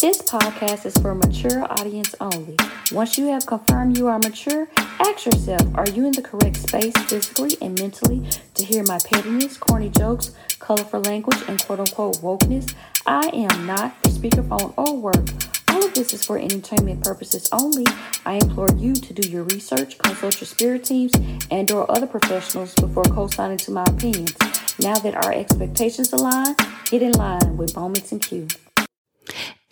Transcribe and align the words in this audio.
This 0.00 0.22
podcast 0.22 0.86
is 0.86 0.96
for 0.96 1.14
mature 1.14 1.70
audience 1.70 2.14
only. 2.22 2.56
Once 2.90 3.18
you 3.18 3.26
have 3.26 3.44
confirmed 3.44 3.98
you 3.98 4.06
are 4.06 4.18
mature, 4.18 4.66
ask 4.98 5.26
yourself 5.26 5.60
are 5.74 5.90
you 5.90 6.06
in 6.06 6.12
the 6.12 6.22
correct 6.22 6.56
space 6.56 6.96
physically 7.04 7.58
and 7.60 7.78
mentally 7.78 8.26
to 8.54 8.64
hear 8.64 8.82
my 8.84 8.98
pettiness, 9.04 9.58
corny 9.58 9.90
jokes, 9.90 10.30
colorful 10.58 11.00
language, 11.00 11.36
and 11.48 11.62
quote 11.62 11.80
unquote 11.80 12.16
wokeness? 12.22 12.72
I 13.04 13.28
am 13.34 13.66
not 13.66 13.94
a 14.06 14.08
speakerphone 14.08 14.72
or 14.78 14.96
work. 14.96 15.28
All 15.68 15.84
of 15.84 15.92
this 15.92 16.14
is 16.14 16.24
for 16.24 16.38
entertainment 16.38 17.04
purposes 17.04 17.50
only. 17.52 17.86
I 18.24 18.36
implore 18.36 18.70
you 18.78 18.94
to 18.94 19.12
do 19.12 19.28
your 19.28 19.42
research, 19.42 19.98
consult 19.98 20.40
your 20.40 20.46
spirit 20.46 20.82
teams, 20.82 21.12
and 21.50 21.70
or 21.70 21.90
other 21.90 22.06
professionals 22.06 22.74
before 22.76 23.04
co-signing 23.04 23.58
to 23.58 23.70
my 23.70 23.84
opinions. 23.84 24.34
Now 24.78 24.94
that 24.94 25.14
our 25.14 25.30
expectations 25.34 26.10
align, 26.14 26.56
get 26.86 27.02
in 27.02 27.12
line 27.12 27.58
with 27.58 27.76
Moments 27.76 28.12
in 28.12 28.20
Queue. 28.20 28.48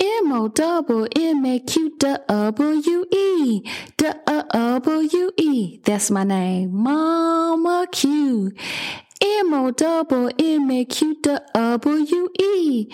M 0.01 0.33
O 0.33 0.49
double 0.49 1.09
M 1.17 1.45
A 1.45 1.59
Q 1.59 1.97
W 1.99 3.05
E 3.11 3.63
W 3.97 5.31
E. 5.37 5.81
That's 5.85 6.11
my 6.11 6.25
name, 6.25 6.71
MommaQueue. 6.71 8.53
M 9.21 9.53
O 9.55 9.71
double 9.73 10.31
M 10.39 10.71
A 10.71 10.85
Q 10.85 11.17
W 11.23 12.29
E 12.39 12.89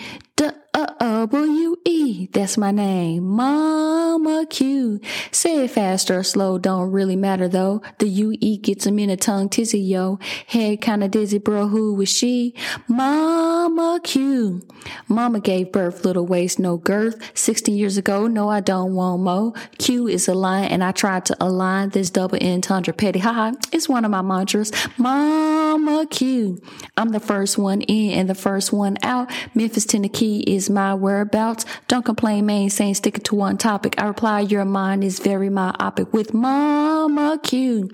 W 0.75 1.75
E. 1.85 2.27
That's 2.33 2.57
my 2.57 2.71
name, 2.71 3.23
MommaQueue. 3.23 5.03
Say 5.31 5.63
it 5.63 5.71
faster 5.71 6.19
or 6.19 6.23
slow, 6.23 6.57
don't 6.57 6.91
really 6.91 7.15
matter 7.15 7.47
though. 7.47 7.81
The 7.99 8.09
U 8.09 8.35
E 8.41 8.57
gets 8.57 8.85
him 8.85 8.99
in 8.99 9.09
a 9.09 9.15
tongue 9.15 9.47
tizzy, 9.47 9.79
yo. 9.79 10.19
Head 10.47 10.81
kinda 10.81 11.07
dizzy, 11.07 11.37
bro. 11.37 11.67
Who 11.69 11.93
was 11.93 12.09
she? 12.09 12.53
MommaQueue. 12.89 14.69
Mama 15.07 15.39
gave 15.39 15.71
birth, 15.71 16.03
little 16.03 16.25
waist, 16.25 16.59
no 16.59 16.75
girth. 16.77 17.19
16 17.33 17.75
years 17.75 17.97
ago, 17.97 18.27
no, 18.27 18.49
I 18.49 18.59
don't 18.59 18.93
want 18.95 19.23
mo. 19.23 19.53
Q 19.77 20.07
is 20.07 20.27
a 20.27 20.33
line, 20.33 20.65
and 20.65 20.83
I 20.83 20.91
tried 20.91 21.25
to 21.27 21.37
align 21.39 21.89
this 21.89 22.09
double 22.09 22.37
entendre 22.41 22.93
petty. 22.93 23.19
Haha, 23.19 23.53
it's 23.71 23.87
one 23.87 24.03
of 24.03 24.11
my 24.11 24.21
mantras. 24.21 24.71
MommaQueue. 24.97 26.61
I'm 26.97 27.09
the 27.09 27.19
first 27.19 27.57
one 27.57 27.81
in 27.81 28.19
and 28.19 28.29
the 28.29 28.35
first 28.35 28.73
one 28.73 28.97
out. 29.03 29.31
Memphis, 29.53 29.85
Tennessee 29.85 30.43
is 30.45 30.64
my 30.69 30.93
whereabouts. 30.93 31.65
Don't 31.87 32.05
complain, 32.05 32.45
man, 32.45 32.69
saying 32.69 32.95
sticking 32.95 33.23
to 33.23 33.35
one 33.35 33.57
topic. 33.57 33.95
I 33.97 34.05
reply, 34.05 34.41
your 34.41 34.65
mind 34.65 35.03
is 35.03 35.19
very 35.19 35.49
myopic 35.49 36.13
with 36.13 36.31
MommaQueue. 36.31 37.91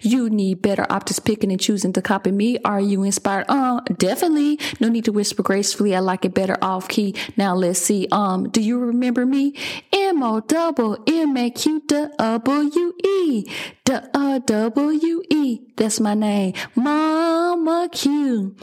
You 0.00 0.30
need 0.30 0.62
better 0.62 0.86
optics 0.90 1.18
picking 1.18 1.50
and 1.50 1.60
choosing 1.60 1.92
to 1.94 2.02
copy 2.02 2.30
me. 2.30 2.58
Are 2.64 2.80
you 2.80 3.02
inspired? 3.02 3.46
Uh, 3.48 3.80
definitely. 3.96 4.58
No 4.80 4.88
need 4.88 5.04
to 5.06 5.12
whisper 5.12 5.42
gracefully. 5.42 5.94
I 5.94 6.00
like 6.00 6.24
it 6.24 6.34
better 6.34 6.56
off 6.62 6.88
key. 6.88 7.14
Now 7.36 7.54
let's 7.54 7.78
see. 7.78 8.08
Um, 8.12 8.48
do 8.48 8.60
you 8.60 8.78
remember 8.78 9.26
me? 9.26 9.54
M 9.92 10.22
O 10.22 10.40
double 10.40 11.02
M 11.06 11.36
A 11.36 11.50
Q 11.50 11.82
W 11.88 12.92
E 13.04 13.44
W 13.84 15.22
E. 15.30 15.60
That's 15.76 16.00
my 16.00 16.14
name. 16.14 16.52
MommaQueue. 16.76 18.54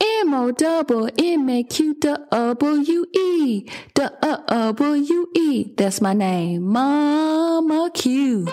M 0.00 0.32
O 0.32 0.52
double 0.52 1.08
M 1.18 1.48
A 1.48 1.62
Q 1.64 1.94
W 1.94 3.04
E 3.12 3.68
W 3.94 5.26
E. 5.34 5.74
That's 5.76 6.00
my 6.00 6.12
name, 6.12 6.62
MommaQueue. 6.62 8.48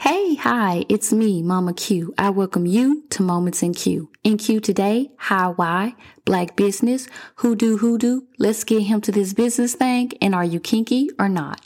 Hey, 0.00 0.34
hi, 0.34 0.84
it's 0.88 1.12
me, 1.12 1.42
MommaQueue. 1.42 2.10
I 2.18 2.30
welcome 2.30 2.66
you 2.66 3.04
to 3.10 3.22
Moments 3.22 3.62
in 3.62 3.74
Queue. 3.74 4.10
In 4.22 4.36
Queue 4.36 4.60
today, 4.60 5.10
how, 5.16 5.52
why, 5.52 5.94
black 6.24 6.56
business, 6.56 7.06
who 7.36 7.54
do, 7.56 7.78
who 7.78 7.96
do. 7.96 8.26
Let's 8.38 8.64
get 8.64 8.82
him 8.82 9.00
to 9.02 9.12
this 9.12 9.32
business 9.32 9.74
thing. 9.74 10.12
And 10.20 10.34
are 10.34 10.44
you 10.44 10.60
kinky 10.60 11.10
or 11.18 11.28
Knot? 11.28 11.60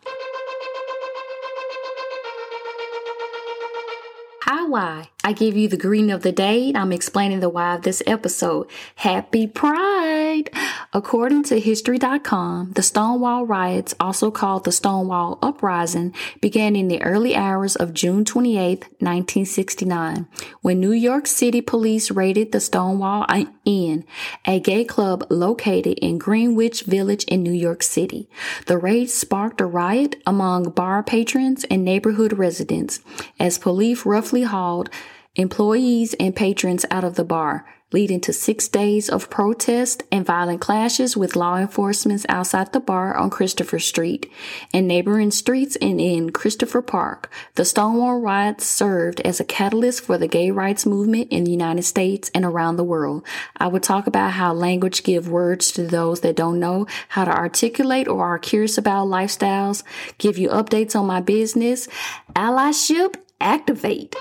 Hi, 4.50 4.64
why? 4.64 5.10
I 5.22 5.34
give 5.34 5.58
you 5.58 5.68
the 5.68 5.76
greeting 5.76 6.10
of 6.10 6.22
the 6.22 6.32
day. 6.32 6.72
I'm 6.74 6.90
explaining 6.90 7.40
the 7.40 7.50
why 7.50 7.74
of 7.74 7.82
this 7.82 8.02
episode. 8.06 8.66
Happy 8.94 9.46
Pride! 9.46 10.48
According 10.94 11.42
to 11.44 11.60
History.com, 11.60 12.72
the 12.72 12.82
Stonewall 12.82 13.44
riots, 13.44 13.94
also 14.00 14.30
called 14.30 14.64
the 14.64 14.72
Stonewall 14.72 15.38
Uprising, 15.42 16.14
began 16.40 16.74
in 16.74 16.88
the 16.88 17.02
early 17.02 17.36
hours 17.36 17.76
of 17.76 17.92
June 17.92 18.24
28, 18.24 18.80
1969, 18.98 20.26
when 20.62 20.80
New 20.80 20.92
York 20.92 21.26
City 21.26 21.60
police 21.60 22.10
raided 22.10 22.52
the 22.52 22.60
Stonewall 22.60 23.26
Inn, 23.66 24.06
a 24.46 24.60
gay 24.60 24.82
club 24.82 25.26
located 25.28 25.98
in 25.98 26.16
Greenwich 26.16 26.84
Village 26.84 27.24
in 27.24 27.42
New 27.42 27.52
York 27.52 27.82
City. 27.82 28.26
The 28.64 28.78
raid 28.78 29.10
sparked 29.10 29.60
a 29.60 29.66
riot 29.66 30.16
among 30.26 30.70
bar 30.70 31.02
patrons 31.02 31.64
and 31.64 31.84
neighborhood 31.84 32.32
residents 32.32 33.00
as 33.38 33.58
police 33.58 34.06
roughly 34.06 34.44
hauled 34.44 34.88
employees 35.36 36.14
and 36.14 36.34
patrons 36.34 36.86
out 36.90 37.04
of 37.04 37.16
the 37.16 37.24
bar, 37.24 37.66
leading 37.90 38.20
to 38.20 38.32
six 38.32 38.68
days 38.68 39.08
of 39.08 39.30
protest 39.30 40.02
and 40.12 40.26
violent 40.26 40.60
clashes 40.60 41.16
with 41.16 41.36
law 41.36 41.56
enforcement 41.56 42.24
outside 42.28 42.72
the 42.72 42.80
bar 42.80 43.16
on 43.16 43.30
Christopher 43.30 43.78
Street 43.78 44.30
and 44.74 44.86
neighboring 44.86 45.30
streets 45.30 45.76
and 45.76 46.00
in 46.00 46.30
Christopher 46.30 46.82
Park. 46.82 47.30
The 47.54 47.64
Stonewall 47.64 48.20
riots 48.20 48.66
served 48.66 49.20
as 49.22 49.40
a 49.40 49.44
catalyst 49.44 50.02
for 50.02 50.18
the 50.18 50.28
gay 50.28 50.50
rights 50.50 50.84
movement 50.84 51.28
in 51.30 51.44
the 51.44 51.50
United 51.50 51.84
States 51.84 52.30
and 52.34 52.44
around 52.44 52.76
the 52.76 52.84
world. 52.84 53.24
I 53.56 53.68
would 53.68 53.82
talk 53.82 54.06
about 54.06 54.32
how 54.32 54.52
language 54.52 55.02
give 55.02 55.28
words 55.28 55.72
to 55.72 55.86
those 55.86 56.20
that 56.20 56.36
don't 56.36 56.60
know 56.60 56.86
how 57.08 57.24
to 57.24 57.30
articulate 57.30 58.08
or 58.08 58.24
are 58.24 58.38
curious 58.38 58.76
about 58.76 59.06
lifestyles, 59.06 59.82
give 60.18 60.36
you 60.36 60.50
updates 60.50 60.94
on 60.94 61.06
my 61.06 61.20
business, 61.20 61.88
allyship, 62.34 63.16
activate. 63.40 64.14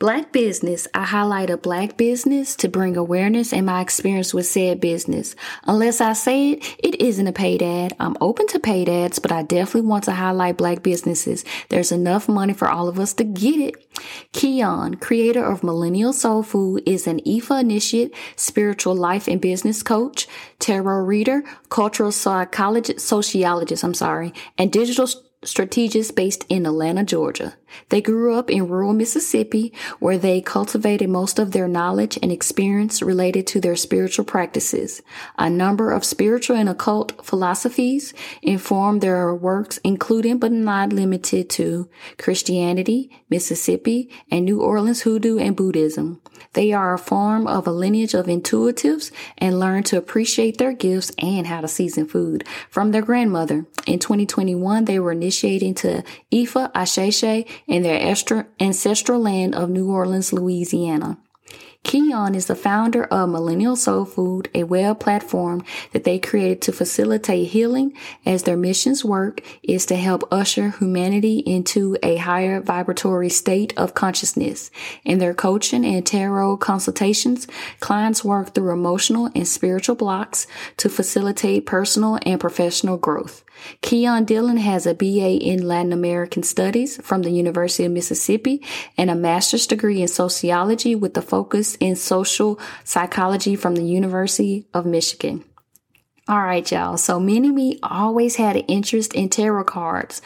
Black 0.00 0.30
business. 0.30 0.86
I 0.94 1.04
highlight 1.04 1.50
a 1.50 1.56
black 1.56 1.96
business 1.96 2.54
to 2.56 2.68
bring 2.68 2.96
awareness 2.96 3.52
and 3.52 3.66
my 3.66 3.80
experience 3.80 4.32
with 4.32 4.46
said 4.46 4.80
business. 4.80 5.34
Unless 5.64 6.00
I 6.00 6.12
say 6.12 6.50
it, 6.52 6.76
it 6.78 7.00
isn't 7.00 7.26
a 7.26 7.32
paid 7.32 7.64
ad. 7.64 7.96
I'm 7.98 8.16
open 8.20 8.46
to 8.48 8.60
paid 8.60 8.88
ads, 8.88 9.18
but 9.18 9.32
I 9.32 9.42
definitely 9.42 9.88
want 9.88 10.04
to 10.04 10.12
highlight 10.12 10.56
black 10.56 10.84
businesses. 10.84 11.44
There's 11.68 11.90
enough 11.90 12.28
money 12.28 12.52
for 12.52 12.68
all 12.68 12.86
of 12.86 13.00
us 13.00 13.12
to 13.14 13.24
get 13.24 13.58
it. 13.58 13.74
Keon, 14.32 14.98
creator 14.98 15.44
of 15.44 15.64
Millennial 15.64 16.12
Soul 16.12 16.44
Food, 16.44 16.84
is 16.86 17.08
an 17.08 17.18
IFA 17.26 17.62
initiate, 17.62 18.14
spiritual 18.36 18.94
life 18.94 19.26
and 19.26 19.40
business 19.40 19.82
coach, 19.82 20.28
tarot 20.60 21.06
reader, 21.06 21.42
cultural 21.70 22.12
psychologist, 22.12 23.04
sociologist, 23.04 23.82
I'm 23.82 23.94
sorry, 23.94 24.32
and 24.56 24.70
digital 24.70 25.08
strategist 25.44 26.14
based 26.14 26.44
in 26.48 26.66
Atlanta, 26.66 27.04
Georgia. 27.04 27.54
They 27.88 28.00
grew 28.00 28.34
up 28.34 28.50
in 28.50 28.68
rural 28.68 28.92
Mississippi 28.92 29.72
where 29.98 30.18
they 30.18 30.40
cultivated 30.40 31.08
most 31.08 31.38
of 31.38 31.52
their 31.52 31.68
knowledge 31.68 32.18
and 32.22 32.30
experience 32.30 33.02
related 33.02 33.46
to 33.48 33.60
their 33.60 33.76
spiritual 33.76 34.24
practices. 34.24 35.02
A 35.38 35.50
number 35.50 35.92
of 35.92 36.04
spiritual 36.04 36.56
and 36.56 36.68
occult 36.68 37.24
philosophies 37.24 38.14
inform 38.42 39.00
their 39.00 39.34
works, 39.34 39.78
including 39.84 40.38
but 40.38 40.52
not 40.52 40.92
limited 40.92 41.50
to 41.50 41.88
Christianity, 42.18 43.10
Mississippi, 43.30 44.10
and 44.30 44.44
New 44.44 44.60
Orleans 44.60 45.02
hoodoo 45.02 45.38
and 45.38 45.56
Buddhism. 45.56 46.20
They 46.52 46.72
are 46.72 46.94
a 46.94 46.98
form 46.98 47.46
of 47.46 47.66
a 47.66 47.72
lineage 47.72 48.14
of 48.14 48.26
intuitives 48.26 49.10
and 49.36 49.58
learn 49.60 49.82
to 49.84 49.98
appreciate 49.98 50.58
their 50.58 50.72
gifts 50.72 51.12
and 51.18 51.46
how 51.46 51.60
to 51.60 51.68
season 51.68 52.06
food 52.06 52.44
from 52.70 52.90
their 52.90 53.02
grandmother. 53.02 53.66
In 53.86 53.98
2021, 53.98 54.84
they 54.84 54.98
were 54.98 55.12
initiated 55.12 55.68
into 55.68 56.04
Ifa 56.32 56.72
Asheshe 56.72 57.48
in 57.66 57.82
their 57.82 58.14
ancestral 58.60 59.20
land 59.20 59.54
of 59.54 59.70
New 59.70 59.90
Orleans, 59.90 60.32
Louisiana. 60.32 61.18
Keon 61.84 62.34
is 62.34 62.46
the 62.46 62.54
founder 62.54 63.04
of 63.04 63.30
Millennial 63.30 63.76
Soul 63.76 64.04
Food, 64.04 64.50
a 64.54 64.64
web 64.64 65.00
platform 65.00 65.64
that 65.92 66.04
they 66.04 66.18
created 66.18 66.60
to 66.62 66.72
facilitate 66.72 67.48
healing 67.48 67.96
as 68.26 68.42
their 68.42 68.56
mission's 68.58 69.04
work 69.04 69.40
is 69.62 69.86
to 69.86 69.96
help 69.96 70.22
usher 70.30 70.70
humanity 70.70 71.38
into 71.38 71.96
a 72.02 72.16
higher 72.16 72.60
vibratory 72.60 73.30
state 73.30 73.72
of 73.78 73.94
consciousness. 73.94 74.70
In 75.04 75.18
their 75.18 75.32
coaching 75.32 75.84
and 75.84 76.04
tarot 76.04 76.58
consultations, 76.58 77.46
clients 77.80 78.24
work 78.24 78.54
through 78.54 78.72
emotional 78.72 79.30
and 79.34 79.48
spiritual 79.48 79.96
blocks 79.96 80.46
to 80.78 80.90
facilitate 80.90 81.64
personal 81.64 82.18
and 82.26 82.38
professional 82.38 82.98
growth. 82.98 83.44
Keon 83.82 84.24
Dillon 84.24 84.56
has 84.58 84.86
a 84.86 84.94
BA 84.94 85.38
in 85.38 85.66
Latin 85.66 85.92
American 85.92 86.42
Studies 86.42 87.00
from 87.02 87.22
the 87.22 87.30
University 87.30 87.84
of 87.84 87.92
Mississippi 87.92 88.62
and 88.96 89.10
a 89.10 89.14
master's 89.14 89.66
degree 89.66 90.02
in 90.02 90.08
sociology 90.08 90.94
with 90.94 91.16
a 91.16 91.22
focus 91.22 91.76
in 91.76 91.96
social 91.96 92.58
psychology 92.84 93.56
from 93.56 93.74
the 93.74 93.84
University 93.84 94.66
of 94.74 94.86
Michigan. 94.86 95.44
All 96.28 96.42
right, 96.42 96.70
y'all. 96.70 96.98
So 96.98 97.18
Mini 97.18 97.50
me 97.50 97.78
always 97.82 98.36
had 98.36 98.54
an 98.54 98.64
interest 98.64 99.14
in 99.14 99.30
tarot 99.30 99.64
cards, 99.64 100.20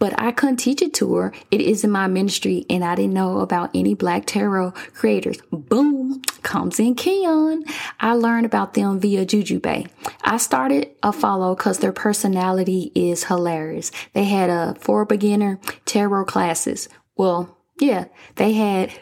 but 0.00 0.12
I 0.20 0.32
couldn't 0.32 0.56
teach 0.56 0.82
it 0.82 0.92
to 0.94 1.14
her. 1.14 1.32
It 1.52 1.60
isn't 1.60 1.88
my 1.88 2.08
ministry, 2.08 2.66
and 2.68 2.84
I 2.84 2.96
didn't 2.96 3.14
know 3.14 3.38
about 3.38 3.70
any 3.72 3.94
Black 3.94 4.26
Tarot 4.26 4.72
creators. 4.94 5.38
Boom, 5.52 6.20
comes 6.42 6.80
in 6.80 6.96
Keon. 6.96 7.64
I 8.00 8.14
learned 8.14 8.44
about 8.44 8.74
them 8.74 8.98
via 8.98 9.24
Jujubee. 9.24 9.88
I 10.22 10.38
started 10.38 10.90
a 11.04 11.12
follow 11.12 11.54
because 11.54 11.78
their 11.78 11.92
personality 11.92 12.90
is 12.96 13.22
hilarious. 13.22 13.92
They 14.14 14.24
had 14.24 14.50
a 14.50 14.74
for 14.80 15.04
beginner 15.04 15.60
tarot 15.84 16.24
classes. 16.24 16.88
Well, 17.16 17.56
yeah, 17.78 18.06
they 18.34 18.54
had 18.54 18.92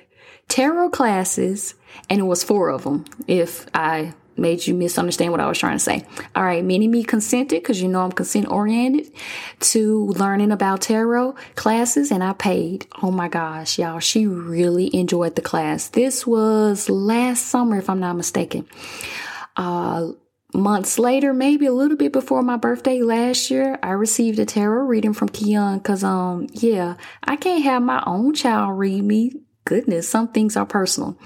tarot 0.49 0.91
classes, 0.91 1.75
and 2.11 2.21
it 2.21 2.25
was 2.25 2.45
four 2.45 2.69
of 2.69 2.85
them. 2.85 3.07
If 3.27 3.67
I 3.73 4.13
made 4.37 4.67
you 4.67 4.75
misunderstand 4.75 5.33
what 5.33 5.41
I 5.41 5.49
was 5.49 5.59
trying 5.59 5.77
to 5.77 5.83
say. 5.83 6.07
All 6.35 6.45
right, 6.45 6.65
Mini 6.65 6.89
Me 6.89 7.05
consented 7.05 7.63
because 7.63 7.81
you 7.81 7.89
know 7.89 8.01
I'm 8.01 8.13
consent 8.13 8.49
oriented 8.49 9.13
to 9.61 10.07
learning 10.09 10.53
about 10.53 10.83
tarot 10.83 11.35
classes 11.55 12.11
and 12.11 12.23
I 12.23 12.33
paid. 12.33 12.87
Oh 13.03 13.11
my 13.11 13.29
gosh, 13.29 13.79
y'all, 13.79 14.01
she 14.01 14.27
really 14.27 14.95
enjoyed 14.95 15.37
the 15.37 15.43
class. 15.43 15.89
This 15.89 16.27
was 16.27 16.89
last 16.89 17.47
summer, 17.47 17.79
if 17.79 17.89
I'm 17.89 18.01
not 18.01 18.17
mistaken. 18.17 18.67
Uh, 19.57 20.09
months 20.53 20.99
later, 20.99 21.33
maybe 21.33 21.67
a 21.67 21.73
little 21.73 21.97
bit 21.97 22.13
before 22.13 22.43
my 22.43 22.57
birthday 22.57 23.03
last 23.03 23.51
year, 23.51 23.79
I 23.83 23.91
received 23.91 24.39
a 24.39 24.47
tarot 24.47 24.85
reading 24.85 25.13
from 25.13 25.29
Keon 25.29 25.79
because, 25.79 26.05
um, 26.05 26.47
yeah, 26.53 26.97
I 27.23 27.37
can't 27.37 27.65
have 27.65 27.83
my 27.83 28.03
own 28.07 28.35
child 28.35 28.79
read 28.79 29.05
me. 29.05 29.33
Goodness, 29.65 30.09
some 30.09 30.29
things 30.29 30.57
are 30.57 30.67
personal. 30.67 31.19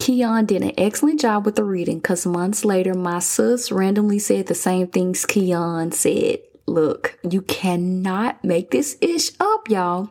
Keon 0.00 0.46
did 0.46 0.62
an 0.62 0.72
excellent 0.78 1.20
job 1.20 1.44
with 1.44 1.56
the 1.56 1.62
reading 1.62 1.98
because 1.98 2.24
months 2.24 2.64
later, 2.64 2.94
my 2.94 3.18
sis 3.18 3.70
randomly 3.70 4.18
said 4.18 4.46
the 4.46 4.54
same 4.54 4.86
things 4.86 5.26
Keon 5.26 5.92
said. 5.92 6.38
Look, 6.66 7.18
you 7.22 7.42
cannot 7.42 8.42
make 8.42 8.70
this 8.70 8.96
ish 9.02 9.32
up, 9.38 9.68
y'all. 9.68 10.08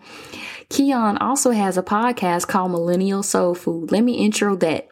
Keon 0.70 1.18
also 1.18 1.50
has 1.52 1.76
a 1.76 1.82
podcast 1.82 2.48
called 2.48 2.72
Millennial 2.72 3.24
Soul 3.24 3.56
Food. 3.56 3.92
Let 3.92 4.04
me 4.04 4.14
intro 4.14 4.56
that. 4.58 4.90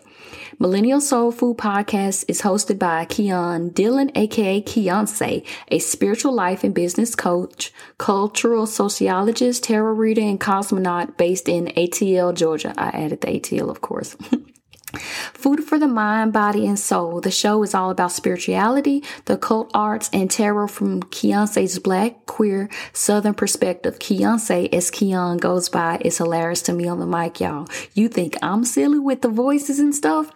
Millennial 0.57 0.99
Soul 0.99 1.31
Food 1.31 1.57
Podcast 1.57 2.25
is 2.27 2.41
hosted 2.41 2.79
by 2.79 3.05
Keon 3.05 3.69
Dillon, 3.69 4.11
aka 4.15 4.59
Keonce, 4.63 5.45
a 5.67 5.77
spiritual 5.77 6.33
life 6.33 6.63
and 6.63 6.73
business 6.73 7.13
coach, 7.13 7.71
cultural 7.99 8.65
sociologist, 8.65 9.65
tarot 9.65 9.93
reader, 9.93 10.21
and 10.21 10.39
cosmonaut 10.39 11.17
based 11.17 11.47
in 11.47 11.67
ATL, 11.67 12.33
Georgia. 12.33 12.73
I 12.75 12.87
added 12.87 13.21
the 13.21 13.27
ATL, 13.27 13.69
of 13.69 13.81
course. 13.81 14.17
Food 14.97 15.63
for 15.63 15.79
the 15.79 15.87
mind, 15.87 16.33
body, 16.33 16.67
and 16.67 16.79
soul. 16.79 17.21
The 17.21 17.31
show 17.31 17.63
is 17.63 17.73
all 17.73 17.89
about 17.89 18.11
spirituality, 18.11 19.03
the 19.25 19.33
occult 19.33 19.71
arts, 19.73 20.09
and 20.13 20.29
tarot 20.29 20.67
from 20.67 21.03
Keonce's 21.03 21.79
black, 21.79 22.25
queer, 22.25 22.69
southern 22.93 23.33
perspective. 23.33 23.99
Keonce, 23.99 24.73
as 24.73 24.91
Keon 24.91 25.37
goes 25.37 25.69
by, 25.69 25.99
is 26.01 26.17
hilarious 26.17 26.61
to 26.63 26.73
me 26.73 26.87
on 26.87 26.99
the 26.99 27.05
mic, 27.05 27.39
y'all. 27.39 27.67
You 27.93 28.07
think 28.09 28.35
I'm 28.41 28.63
silly 28.63 28.99
with 28.99 29.21
the 29.21 29.29
voices 29.29 29.79
and 29.79 29.93
stuff? 29.93 30.29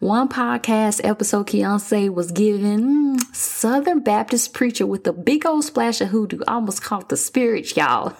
One 0.00 0.28
podcast 0.28 1.00
episode, 1.04 1.46
Keonce 1.46 2.12
was 2.12 2.30
given 2.30 3.18
Southern 3.32 4.00
Baptist 4.00 4.54
preacher 4.54 4.86
with 4.86 5.06
a 5.06 5.12
big 5.12 5.46
old 5.46 5.64
splash 5.64 6.00
of 6.00 6.08
hoodoo, 6.08 6.40
almost 6.46 6.82
caught 6.82 7.08
the 7.08 7.16
spirit, 7.16 7.76
y'all. 7.76 8.14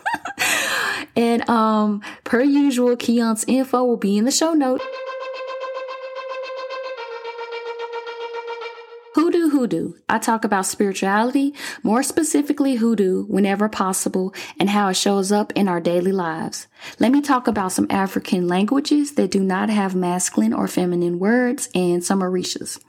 and 1.16 1.48
um, 1.48 2.02
per 2.24 2.42
usual, 2.42 2.96
Keon's 2.96 3.44
info 3.46 3.84
will 3.84 3.96
be 3.96 4.16
in 4.16 4.24
the 4.24 4.30
show 4.30 4.54
notes. 4.54 4.84
Hoodoo 9.14 9.48
Hoodoo. 9.50 9.92
I 10.08 10.18
talk 10.18 10.44
about 10.44 10.66
spirituality, 10.66 11.54
more 11.84 12.02
specifically 12.02 12.74
hoodoo, 12.74 13.24
whenever 13.26 13.68
possible, 13.68 14.34
and 14.58 14.68
how 14.68 14.88
it 14.88 14.96
shows 14.96 15.30
up 15.30 15.52
in 15.54 15.68
our 15.68 15.80
daily 15.80 16.10
lives. 16.10 16.66
Let 16.98 17.12
me 17.12 17.20
talk 17.20 17.46
about 17.46 17.70
some 17.70 17.86
African 17.90 18.48
languages 18.48 19.12
that 19.12 19.30
do 19.30 19.40
not 19.40 19.70
have 19.70 19.94
masculine 19.94 20.52
or 20.52 20.66
feminine 20.66 21.20
words 21.20 21.68
and 21.76 22.02
some 22.02 22.20
Orishas. 22.20 22.80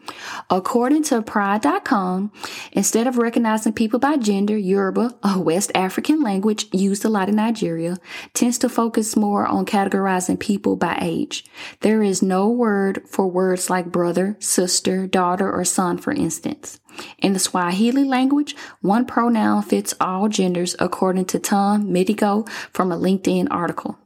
According 0.50 1.04
to 1.04 1.22
Pride.com, 1.22 2.32
instead 2.72 3.06
of 3.06 3.20
recognizing 3.20 3.74
people 3.74 4.00
by 4.00 4.18
gender, 4.18 4.58
Yoruba, 4.58 5.16
a 5.24 5.40
West 5.40 5.72
African 5.76 6.22
language 6.24 6.68
used 6.74 7.06
a 7.06 7.10
lot 7.10 7.30
in 7.30 7.36
Nigeria, 7.36 7.98
tends 8.34 8.58
to 8.60 8.68
focus 8.70 9.16
more 9.16 9.46
on 9.46 9.66
categorizing 9.66 10.40
people 10.40 10.76
by 10.76 10.98
age. 11.02 11.46
There 11.82 12.02
is 12.02 12.24
no 12.24 12.50
word 12.50 13.04
for 13.08 13.28
words 13.28 13.70
like 13.70 13.92
brother, 13.92 14.36
sister, 14.40 15.06
daughter, 15.06 15.52
or 15.52 15.64
son, 15.64 16.00
for 16.00 16.15
instance. 16.16 16.80
In 17.20 17.34
the 17.34 17.40
Swahili 17.40 18.04
language, 18.04 18.56
one 18.82 19.06
pronoun 19.06 19.64
fits 19.64 19.94
all 20.00 20.28
genders 20.28 20.76
according 20.80 21.26
to 21.26 21.40
Tom 21.40 21.88
Midigo 21.88 22.48
from 22.72 22.92
a 22.92 22.98
LinkedIn 22.98 23.48
article. 23.52 23.98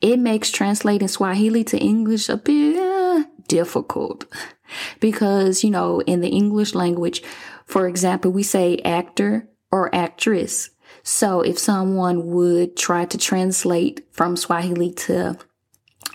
It 0.00 0.18
makes 0.18 0.50
translating 0.50 1.08
Swahili 1.08 1.64
to 1.64 1.78
English 1.78 2.28
a 2.28 2.36
bit 2.36 3.26
difficult 3.48 4.24
because, 5.00 5.64
you 5.64 5.70
know, 5.70 6.00
in 6.00 6.20
the 6.20 6.28
English 6.28 6.74
language, 6.74 7.22
for 7.66 7.86
example, 7.86 8.30
we 8.30 8.42
say 8.42 8.78
actor 8.78 9.48
or 9.70 9.94
actress. 9.94 10.70
So 11.02 11.42
if 11.42 11.58
someone 11.58 12.26
would 12.28 12.76
try 12.76 13.04
to 13.06 13.18
translate 13.18 14.06
from 14.12 14.36
Swahili 14.36 14.92
to 14.92 15.38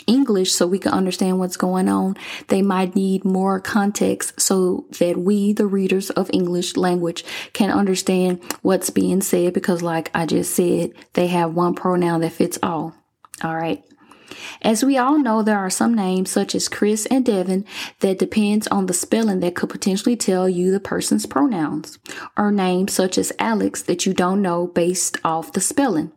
English 0.08 0.52
so 0.52 0.68
we 0.68 0.80
can 0.80 0.92
understand 0.92 1.40
what's 1.40 1.58
going 1.58 1.90
on, 1.90 2.16
they 2.48 2.62
might 2.62 2.96
need 2.96 3.26
more 3.26 3.60
context 3.60 4.40
so 4.40 4.86
that 5.00 5.18
we, 5.18 5.54
the 5.54 5.68
readers 5.68 6.10
of 6.12 6.30
English 6.34 6.76
language, 6.76 7.24
can 7.54 7.70
understand 7.70 8.42
what's 8.62 8.90
being 8.90 9.22
said 9.22 9.54
because, 9.54 9.82
like 9.82 10.12
I 10.14 10.26
just 10.26 10.54
said, 10.56 10.94
they 11.14 11.28
have 11.28 11.54
one 11.54 11.76
pronoun 11.76 12.22
that 12.22 12.34
fits 12.34 12.60
all. 12.62 12.96
All 13.44 13.56
right. 13.56 13.84
As 14.62 14.84
we 14.84 14.98
all 14.98 15.18
know, 15.18 15.44
there 15.44 15.60
are 15.60 15.70
some 15.70 15.94
names 15.94 16.32
such 16.32 16.56
as 16.56 16.70
Chris 16.70 17.06
and 17.08 17.26
Devin 17.26 17.66
that 18.00 18.20
depends 18.20 18.68
on 18.68 18.86
the 18.86 18.94
spelling 18.94 19.40
that 19.42 19.56
could 19.56 19.70
potentially 19.70 20.16
tell 20.16 20.48
you 20.50 20.72
the 20.72 20.80
person's 20.80 21.26
pronouns, 21.26 22.00
or 22.38 22.52
names 22.52 22.94
such 22.94 23.18
as 23.18 23.34
Alex 23.40 23.84
that 23.84 24.06
you 24.06 24.14
don't 24.14 24.42
know 24.42 24.68
based 24.68 25.18
off 25.24 25.54
the 25.54 25.62
spelling. 25.62 26.12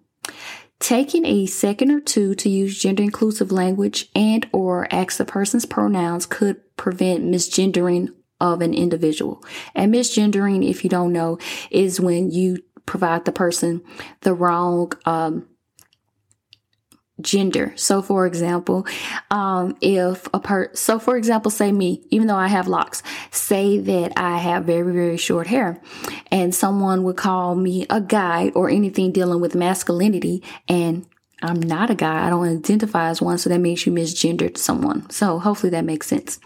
Taking 0.78 1.24
a 1.24 1.46
second 1.46 1.90
or 1.90 2.00
two 2.00 2.34
to 2.36 2.48
use 2.48 2.78
gender 2.78 3.02
inclusive 3.02 3.50
language 3.50 4.10
and 4.14 4.46
or 4.52 4.86
ask 4.92 5.16
the 5.16 5.24
person's 5.24 5.64
pronouns 5.64 6.26
could 6.26 6.60
prevent 6.76 7.24
misgendering 7.24 8.08
of 8.40 8.60
an 8.60 8.74
individual. 8.74 9.42
And 9.74 9.92
misgendering, 9.92 10.68
if 10.68 10.84
you 10.84 10.90
don't 10.90 11.12
know, 11.12 11.38
is 11.70 11.98
when 11.98 12.30
you 12.30 12.58
provide 12.84 13.24
the 13.24 13.32
person 13.32 13.82
the 14.20 14.34
wrong 14.34 14.92
um, 15.06 15.48
gender. 17.20 17.72
So 17.76 18.02
for 18.02 18.26
example, 18.26 18.86
um, 19.30 19.76
if 19.80 20.28
a 20.34 20.40
per, 20.40 20.70
so 20.74 20.98
for 20.98 21.16
example, 21.16 21.50
say 21.50 21.72
me, 21.72 22.02
even 22.10 22.26
though 22.26 22.36
I 22.36 22.48
have 22.48 22.68
locks, 22.68 23.02
say 23.30 23.78
that 23.78 24.12
I 24.16 24.38
have 24.38 24.64
very, 24.64 24.92
very 24.92 25.16
short 25.16 25.46
hair 25.46 25.80
and 26.30 26.54
someone 26.54 27.04
would 27.04 27.16
call 27.16 27.54
me 27.54 27.86
a 27.88 28.00
guy 28.00 28.52
or 28.54 28.68
anything 28.68 29.12
dealing 29.12 29.40
with 29.40 29.54
masculinity 29.54 30.42
and 30.68 31.06
I'm 31.42 31.60
not 31.60 31.90
a 31.90 31.94
guy. 31.94 32.26
I 32.26 32.30
don't 32.30 32.48
identify 32.48 33.10
as 33.10 33.20
one. 33.20 33.36
So 33.36 33.50
that 33.50 33.58
means 33.58 33.84
you 33.84 33.92
misgendered 33.92 34.56
someone. 34.56 35.08
So 35.10 35.38
hopefully 35.38 35.68
that 35.70 35.84
makes 35.84 36.06
sense. 36.06 36.40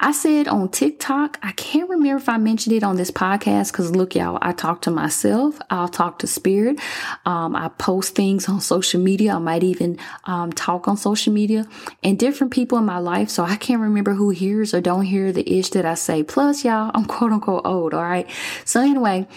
I 0.00 0.12
said 0.12 0.48
on 0.48 0.70
TikTok, 0.70 1.38
I 1.42 1.52
can't 1.52 1.90
remember 1.90 2.16
if 2.16 2.28
I 2.30 2.38
mentioned 2.38 2.74
it 2.74 2.82
on 2.82 2.96
this 2.96 3.10
podcast 3.10 3.72
because 3.72 3.94
look, 3.94 4.14
y'all, 4.14 4.38
I 4.40 4.52
talk 4.52 4.80
to 4.82 4.90
myself. 4.90 5.58
I'll 5.68 5.88
talk 5.88 6.20
to 6.20 6.26
spirit. 6.26 6.80
Um, 7.26 7.54
I 7.54 7.68
post 7.68 8.14
things 8.14 8.48
on 8.48 8.62
social 8.62 8.98
media. 8.98 9.34
I 9.34 9.38
might 9.38 9.62
even 9.62 9.98
um, 10.24 10.52
talk 10.52 10.88
on 10.88 10.96
social 10.96 11.32
media 11.32 11.68
and 12.02 12.18
different 12.18 12.50
people 12.50 12.78
in 12.78 12.86
my 12.86 12.98
life. 12.98 13.28
So 13.28 13.44
I 13.44 13.56
can't 13.56 13.82
remember 13.82 14.14
who 14.14 14.30
hears 14.30 14.72
or 14.72 14.80
don't 14.80 15.04
hear 15.04 15.32
the 15.32 15.58
ish 15.58 15.68
that 15.70 15.84
I 15.84 15.94
say. 15.94 16.22
Plus, 16.22 16.64
y'all, 16.64 16.90
I'm 16.94 17.04
quote 17.04 17.32
unquote 17.32 17.66
old. 17.66 17.92
All 17.92 18.02
right. 18.02 18.26
So 18.64 18.80
anyway, 18.80 19.28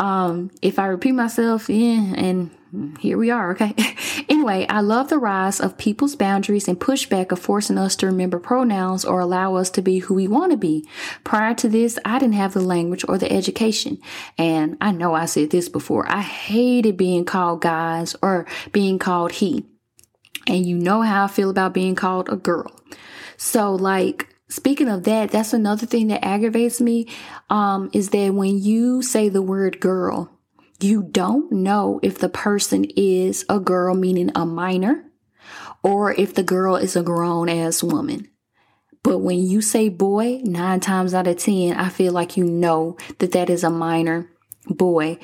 um, 0.00 0.50
if 0.62 0.78
I 0.78 0.86
repeat 0.86 1.12
myself, 1.12 1.68
yeah, 1.68 2.14
and 2.16 2.50
here 3.00 3.18
we 3.18 3.30
are, 3.30 3.52
okay? 3.52 3.74
anyway, 4.30 4.64
I 4.66 4.80
love 4.80 5.10
the 5.10 5.18
rise 5.18 5.60
of 5.60 5.76
people's 5.76 6.16
boundaries 6.16 6.68
and 6.68 6.80
pushback 6.80 7.32
of 7.32 7.38
forcing 7.38 7.76
us 7.76 7.96
to 7.96 8.06
remember 8.06 8.38
pronouns 8.38 9.04
or 9.04 9.20
allow 9.20 9.56
us 9.56 9.68
to 9.72 9.82
be 9.82 9.98
who 9.98 10.14
we 10.14 10.26
want 10.26 10.52
to 10.52 10.56
be. 10.56 10.88
Prior 11.22 11.52
to 11.56 11.68
this, 11.68 11.98
I 12.02 12.18
didn't 12.18 12.34
have 12.36 12.54
the 12.54 12.62
language 12.62 13.04
or 13.08 13.18
the 13.18 13.30
education. 13.30 13.98
And 14.38 14.78
I 14.80 14.92
know 14.92 15.12
I 15.12 15.26
said 15.26 15.50
this 15.50 15.68
before. 15.68 16.10
I 16.10 16.22
hated 16.22 16.96
being 16.96 17.26
called 17.26 17.60
guys 17.60 18.16
or 18.22 18.46
being 18.72 18.98
called 18.98 19.32
he. 19.32 19.66
And 20.46 20.64
you 20.64 20.78
know 20.78 21.02
how 21.02 21.24
I 21.24 21.28
feel 21.28 21.50
about 21.50 21.74
being 21.74 21.94
called 21.94 22.30
a 22.30 22.36
girl. 22.36 22.74
So 23.36 23.74
like, 23.74 24.29
Speaking 24.50 24.88
of 24.88 25.04
that, 25.04 25.30
that's 25.30 25.52
another 25.52 25.86
thing 25.86 26.08
that 26.08 26.24
aggravates 26.24 26.80
me, 26.80 27.06
um, 27.48 27.88
is 27.92 28.10
that 28.10 28.34
when 28.34 28.58
you 28.58 29.00
say 29.00 29.28
the 29.28 29.42
word 29.42 29.80
girl, 29.80 30.36
you 30.80 31.02
don't 31.02 31.52
know 31.52 32.00
if 32.02 32.18
the 32.18 32.28
person 32.28 32.84
is 32.96 33.44
a 33.48 33.60
girl, 33.60 33.94
meaning 33.94 34.32
a 34.34 34.44
minor, 34.44 35.04
or 35.84 36.12
if 36.12 36.34
the 36.34 36.42
girl 36.42 36.74
is 36.74 36.96
a 36.96 37.02
grown 37.02 37.48
ass 37.48 37.82
woman. 37.82 38.28
But 39.02 39.18
when 39.18 39.38
you 39.38 39.62
say 39.62 39.88
boy, 39.88 40.40
nine 40.42 40.80
times 40.80 41.14
out 41.14 41.28
of 41.28 41.38
10, 41.38 41.76
I 41.76 41.88
feel 41.88 42.12
like 42.12 42.36
you 42.36 42.44
know 42.44 42.96
that 43.18 43.32
that 43.32 43.48
is 43.48 43.62
a 43.62 43.70
minor 43.70 44.30
boy. 44.66 45.18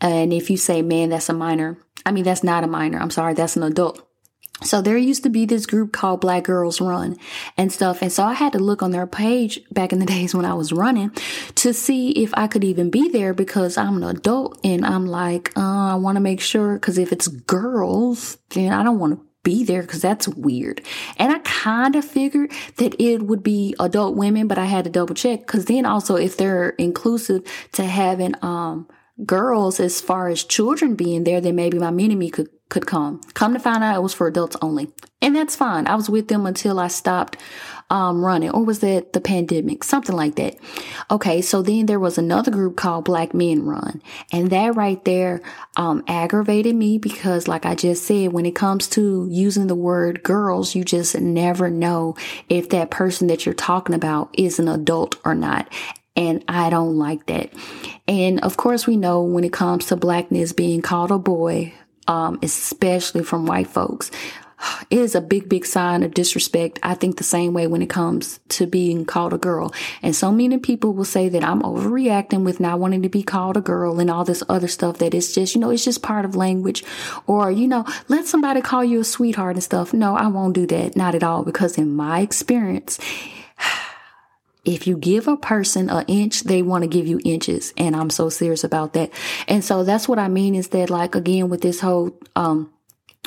And 0.00 0.32
if 0.32 0.50
you 0.50 0.56
say, 0.56 0.82
man, 0.82 1.10
that's 1.10 1.28
a 1.28 1.34
minor, 1.34 1.78
I 2.06 2.12
mean, 2.12 2.24
that's 2.24 2.44
not 2.44 2.64
a 2.64 2.68
minor. 2.68 2.98
I'm 2.98 3.10
sorry, 3.10 3.34
that's 3.34 3.56
an 3.56 3.64
adult. 3.64 4.07
So 4.62 4.82
there 4.82 4.96
used 4.96 5.22
to 5.22 5.30
be 5.30 5.46
this 5.46 5.66
group 5.66 5.92
called 5.92 6.20
Black 6.20 6.44
Girls 6.44 6.80
Run 6.80 7.16
and 7.56 7.72
stuff. 7.72 8.02
And 8.02 8.12
so 8.12 8.24
I 8.24 8.34
had 8.34 8.52
to 8.52 8.58
look 8.58 8.82
on 8.82 8.90
their 8.90 9.06
page 9.06 9.60
back 9.70 9.92
in 9.92 10.00
the 10.00 10.06
days 10.18 10.34
when 10.34 10.44
I 10.44 10.54
was 10.54 10.72
running 10.72 11.10
to 11.56 11.72
see 11.72 12.10
if 12.10 12.32
I 12.34 12.46
could 12.48 12.64
even 12.64 12.90
be 12.90 13.08
there 13.08 13.34
because 13.34 13.76
I'm 13.76 13.96
an 13.96 14.04
adult 14.04 14.58
and 14.64 14.84
I'm 14.84 15.06
like, 15.06 15.56
uh, 15.56 15.92
I 15.92 15.94
want 15.94 16.16
to 16.16 16.20
make 16.20 16.40
sure 16.40 16.74
because 16.74 16.98
if 16.98 17.12
it's 17.12 17.28
girls, 17.28 18.38
then 18.50 18.72
I 18.72 18.82
don't 18.82 18.98
want 18.98 19.18
to 19.18 19.26
be 19.44 19.62
there 19.62 19.82
because 19.82 20.02
that's 20.02 20.26
weird. 20.28 20.82
And 21.16 21.32
I 21.32 21.38
kind 21.38 21.94
of 21.94 22.04
figured 22.04 22.52
that 22.76 23.00
it 23.00 23.22
would 23.22 23.42
be 23.42 23.76
adult 23.78 24.16
women, 24.16 24.48
but 24.48 24.58
I 24.58 24.64
had 24.64 24.84
to 24.84 24.90
double 24.90 25.14
check 25.14 25.40
because 25.40 25.66
then 25.66 25.86
also 25.86 26.16
if 26.16 26.36
they're 26.36 26.70
inclusive 26.70 27.42
to 27.72 27.84
having, 27.84 28.34
um, 28.42 28.88
girls 29.24 29.80
as 29.80 30.00
far 30.00 30.28
as 30.28 30.44
children 30.44 30.94
being 30.94 31.24
there, 31.24 31.40
then 31.40 31.56
maybe 31.56 31.78
my 31.78 31.90
mini 31.90 32.14
me 32.14 32.30
could 32.30 32.48
could 32.68 32.86
come. 32.86 33.20
Come 33.34 33.54
to 33.54 33.60
find 33.60 33.82
out 33.82 33.96
it 33.96 34.02
was 34.02 34.14
for 34.14 34.26
adults 34.26 34.56
only. 34.60 34.88
And 35.20 35.34
that's 35.34 35.56
fine. 35.56 35.86
I 35.86 35.96
was 35.96 36.08
with 36.08 36.28
them 36.28 36.46
until 36.46 36.78
I 36.78 36.88
stopped 36.88 37.36
um, 37.90 38.24
running 38.24 38.50
or 38.50 38.64
was 38.64 38.80
that 38.80 39.14
the 39.14 39.20
pandemic? 39.20 39.82
Something 39.82 40.14
like 40.14 40.36
that. 40.36 40.56
Okay. 41.10 41.40
So 41.42 41.62
then 41.62 41.86
there 41.86 41.98
was 41.98 42.18
another 42.18 42.50
group 42.50 42.76
called 42.76 43.06
Black 43.06 43.34
Men 43.34 43.64
Run 43.64 44.02
and 44.32 44.50
that 44.50 44.76
right 44.76 45.02
there, 45.04 45.40
um, 45.76 46.04
aggravated 46.06 46.76
me 46.76 46.98
because 46.98 47.48
like 47.48 47.66
I 47.66 47.74
just 47.74 48.04
said, 48.04 48.32
when 48.32 48.46
it 48.46 48.54
comes 48.54 48.86
to 48.88 49.26
using 49.30 49.66
the 49.66 49.74
word 49.74 50.22
girls, 50.22 50.74
you 50.74 50.84
just 50.84 51.18
never 51.18 51.70
know 51.70 52.16
if 52.48 52.68
that 52.68 52.90
person 52.90 53.26
that 53.28 53.46
you're 53.46 53.54
talking 53.54 53.94
about 53.94 54.30
is 54.38 54.58
an 54.58 54.68
adult 54.68 55.16
or 55.24 55.34
not. 55.34 55.72
And 56.14 56.44
I 56.48 56.68
don't 56.68 56.96
like 56.96 57.26
that. 57.26 57.52
And 58.06 58.40
of 58.40 58.56
course, 58.56 58.86
we 58.86 58.96
know 58.96 59.22
when 59.22 59.44
it 59.44 59.52
comes 59.52 59.86
to 59.86 59.96
blackness 59.96 60.52
being 60.52 60.82
called 60.82 61.12
a 61.12 61.18
boy, 61.18 61.72
um, 62.08 62.38
especially 62.42 63.22
from 63.22 63.46
white 63.46 63.68
folks, 63.68 64.10
it 64.90 64.98
is 64.98 65.14
a 65.14 65.20
big, 65.20 65.48
big 65.48 65.64
sign 65.64 66.02
of 66.02 66.14
disrespect. 66.14 66.78
I 66.82 66.94
think 66.94 67.16
the 67.16 67.24
same 67.24 67.52
way 67.52 67.66
when 67.66 67.82
it 67.82 67.90
comes 67.90 68.40
to 68.50 68.66
being 68.66 69.04
called 69.04 69.32
a 69.32 69.38
girl. 69.38 69.72
And 70.02 70.14
so 70.14 70.32
many 70.32 70.58
people 70.58 70.92
will 70.92 71.04
say 71.04 71.28
that 71.28 71.44
I'm 71.44 71.62
overreacting 71.62 72.44
with 72.44 72.60
not 72.60 72.80
wanting 72.80 73.02
to 73.02 73.08
be 73.08 73.22
called 73.22 73.56
a 73.56 73.60
girl 73.60 74.00
and 74.00 74.10
all 74.10 74.24
this 74.24 74.42
other 74.48 74.68
stuff 74.68 74.98
that 74.98 75.14
it's 75.14 75.34
just, 75.34 75.54
you 75.54 75.60
know, 75.60 75.70
it's 75.70 75.84
just 75.84 76.02
part 76.02 76.24
of 76.24 76.36
language. 76.36 76.84
Or, 77.26 77.50
you 77.50 77.68
know, 77.68 77.84
let 78.08 78.26
somebody 78.26 78.60
call 78.60 78.84
you 78.84 79.00
a 79.00 79.04
sweetheart 79.04 79.56
and 79.56 79.62
stuff. 79.62 79.92
No, 79.92 80.16
I 80.16 80.26
won't 80.26 80.54
do 80.54 80.66
that. 80.66 80.96
Not 80.96 81.14
at 81.14 81.22
all. 81.22 81.44
Because 81.44 81.78
in 81.78 81.94
my 81.94 82.20
experience, 82.20 82.98
if 84.68 84.86
you 84.86 84.96
give 84.98 85.26
a 85.26 85.36
person 85.36 85.88
an 85.88 86.04
inch, 86.06 86.44
they 86.44 86.60
want 86.62 86.82
to 86.82 86.88
give 86.88 87.06
you 87.06 87.20
inches. 87.24 87.72
And 87.76 87.96
I'm 87.96 88.10
so 88.10 88.28
serious 88.28 88.64
about 88.64 88.92
that. 88.92 89.10
And 89.48 89.64
so 89.64 89.82
that's 89.82 90.06
what 90.06 90.18
I 90.18 90.28
mean 90.28 90.54
is 90.54 90.68
that 90.68 90.90
like, 90.90 91.14
again, 91.14 91.48
with 91.48 91.62
this 91.62 91.80
whole, 91.80 92.16
um, 92.36 92.70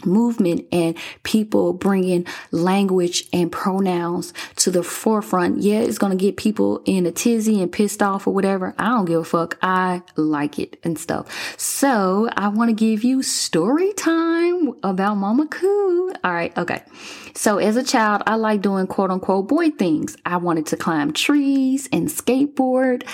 movement 0.05 0.67
and 0.71 0.97
people 1.23 1.73
bringing 1.73 2.25
language 2.51 3.27
and 3.33 3.51
pronouns 3.51 4.33
to 4.57 4.71
the 4.71 4.83
forefront. 4.83 5.61
Yeah, 5.61 5.79
it's 5.79 5.97
going 5.97 6.17
to 6.17 6.23
get 6.23 6.37
people 6.37 6.81
in 6.85 7.05
a 7.05 7.11
tizzy 7.11 7.61
and 7.61 7.71
pissed 7.71 8.01
off 8.01 8.27
or 8.27 8.33
whatever. 8.33 8.73
I 8.77 8.89
don't 8.89 9.05
give 9.05 9.21
a 9.21 9.25
fuck. 9.25 9.57
I 9.61 10.01
like 10.15 10.59
it 10.59 10.77
and 10.83 10.97
stuff. 10.97 11.55
So 11.57 12.29
I 12.35 12.47
want 12.49 12.69
to 12.69 12.73
give 12.73 13.03
you 13.03 13.21
story 13.23 13.93
time 13.93 14.73
about 14.83 15.17
MommaQueue. 15.17 16.15
All 16.23 16.33
right. 16.33 16.55
Okay. 16.57 16.83
So 17.33 17.57
as 17.57 17.77
a 17.77 17.83
child, 17.83 18.23
I 18.27 18.35
like 18.35 18.61
doing 18.61 18.87
quote 18.87 19.09
unquote 19.09 19.47
boy 19.47 19.69
things. 19.71 20.17
I 20.25 20.37
wanted 20.37 20.65
to 20.67 20.77
climb 20.77 21.13
trees 21.13 21.87
and 21.91 22.07
skateboard. 22.07 23.07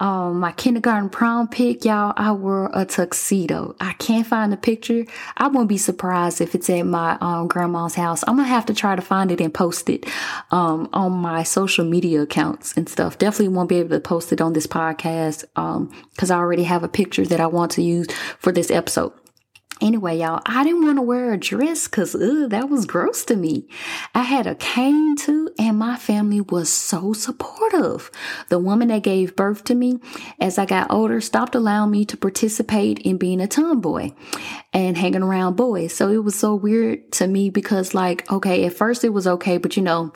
Um, 0.00 0.40
my 0.40 0.52
kindergarten 0.52 1.08
prom 1.08 1.48
pic, 1.48 1.84
y'all, 1.84 2.12
I 2.16 2.32
wore 2.32 2.70
a 2.74 2.84
tuxedo. 2.84 3.76
I 3.80 3.92
can't 3.94 4.26
find 4.26 4.52
the 4.52 4.56
picture. 4.56 5.04
I 5.36 5.48
won't 5.48 5.68
be 5.68 5.78
surprised 5.78 6.29
if 6.38 6.54
it's 6.54 6.68
at 6.68 6.82
my 6.82 7.16
um, 7.22 7.48
grandma's 7.48 7.94
house. 7.94 8.22
I'm 8.26 8.36
gonna 8.36 8.46
have 8.46 8.66
to 8.66 8.74
try 8.74 8.94
to 8.94 9.00
find 9.00 9.32
it 9.32 9.40
and 9.40 9.54
post 9.54 9.88
it 9.88 10.04
um, 10.50 10.90
on 10.92 11.12
my 11.12 11.44
social 11.44 11.86
media 11.86 12.20
accounts 12.20 12.74
and 12.76 12.86
stuff. 12.90 13.16
Definitely 13.16 13.48
won't 13.48 13.70
be 13.70 13.76
able 13.76 13.96
to 13.96 14.00
post 14.00 14.32
it 14.32 14.42
on 14.42 14.52
this 14.52 14.66
podcast 14.66 15.44
because 15.54 16.30
um, 16.30 16.36
I 16.36 16.38
already 16.38 16.64
have 16.64 16.84
a 16.84 16.88
picture 16.88 17.24
that 17.24 17.40
I 17.40 17.46
want 17.46 17.72
to 17.72 17.82
use 17.82 18.06
for 18.38 18.52
this 18.52 18.70
episode. 18.70 19.12
Anyway, 19.80 20.18
y'all, 20.18 20.42
I 20.44 20.62
didn't 20.62 20.84
want 20.84 20.98
to 20.98 21.02
wear 21.02 21.32
a 21.32 21.38
dress 21.38 21.88
because 21.88 22.12
that 22.12 22.68
was 22.68 22.84
gross 22.84 23.24
to 23.24 23.36
me. 23.36 23.66
I 24.14 24.22
had 24.22 24.46
a 24.46 24.54
cane 24.54 25.16
too, 25.16 25.50
and 25.58 25.78
my 25.78 25.96
family 25.96 26.42
was 26.42 26.68
so 26.68 27.14
supportive. 27.14 28.10
The 28.50 28.58
woman 28.58 28.88
that 28.88 29.02
gave 29.02 29.36
birth 29.36 29.64
to 29.64 29.74
me 29.74 29.98
as 30.38 30.58
I 30.58 30.66
got 30.66 30.90
older 30.90 31.20
stopped 31.22 31.54
allowing 31.54 31.90
me 31.90 32.04
to 32.06 32.16
participate 32.18 32.98
in 32.98 33.16
being 33.16 33.40
a 33.40 33.48
tomboy 33.48 34.12
and 34.74 34.98
hanging 34.98 35.22
around 35.22 35.56
boys. 35.56 35.94
So 35.94 36.10
it 36.10 36.24
was 36.24 36.38
so 36.38 36.54
weird 36.54 37.10
to 37.12 37.26
me 37.26 37.48
because, 37.48 37.94
like, 37.94 38.30
okay, 38.30 38.66
at 38.66 38.74
first 38.74 39.02
it 39.02 39.14
was 39.14 39.26
okay, 39.26 39.56
but 39.56 39.78
you 39.78 39.82
know, 39.82 40.12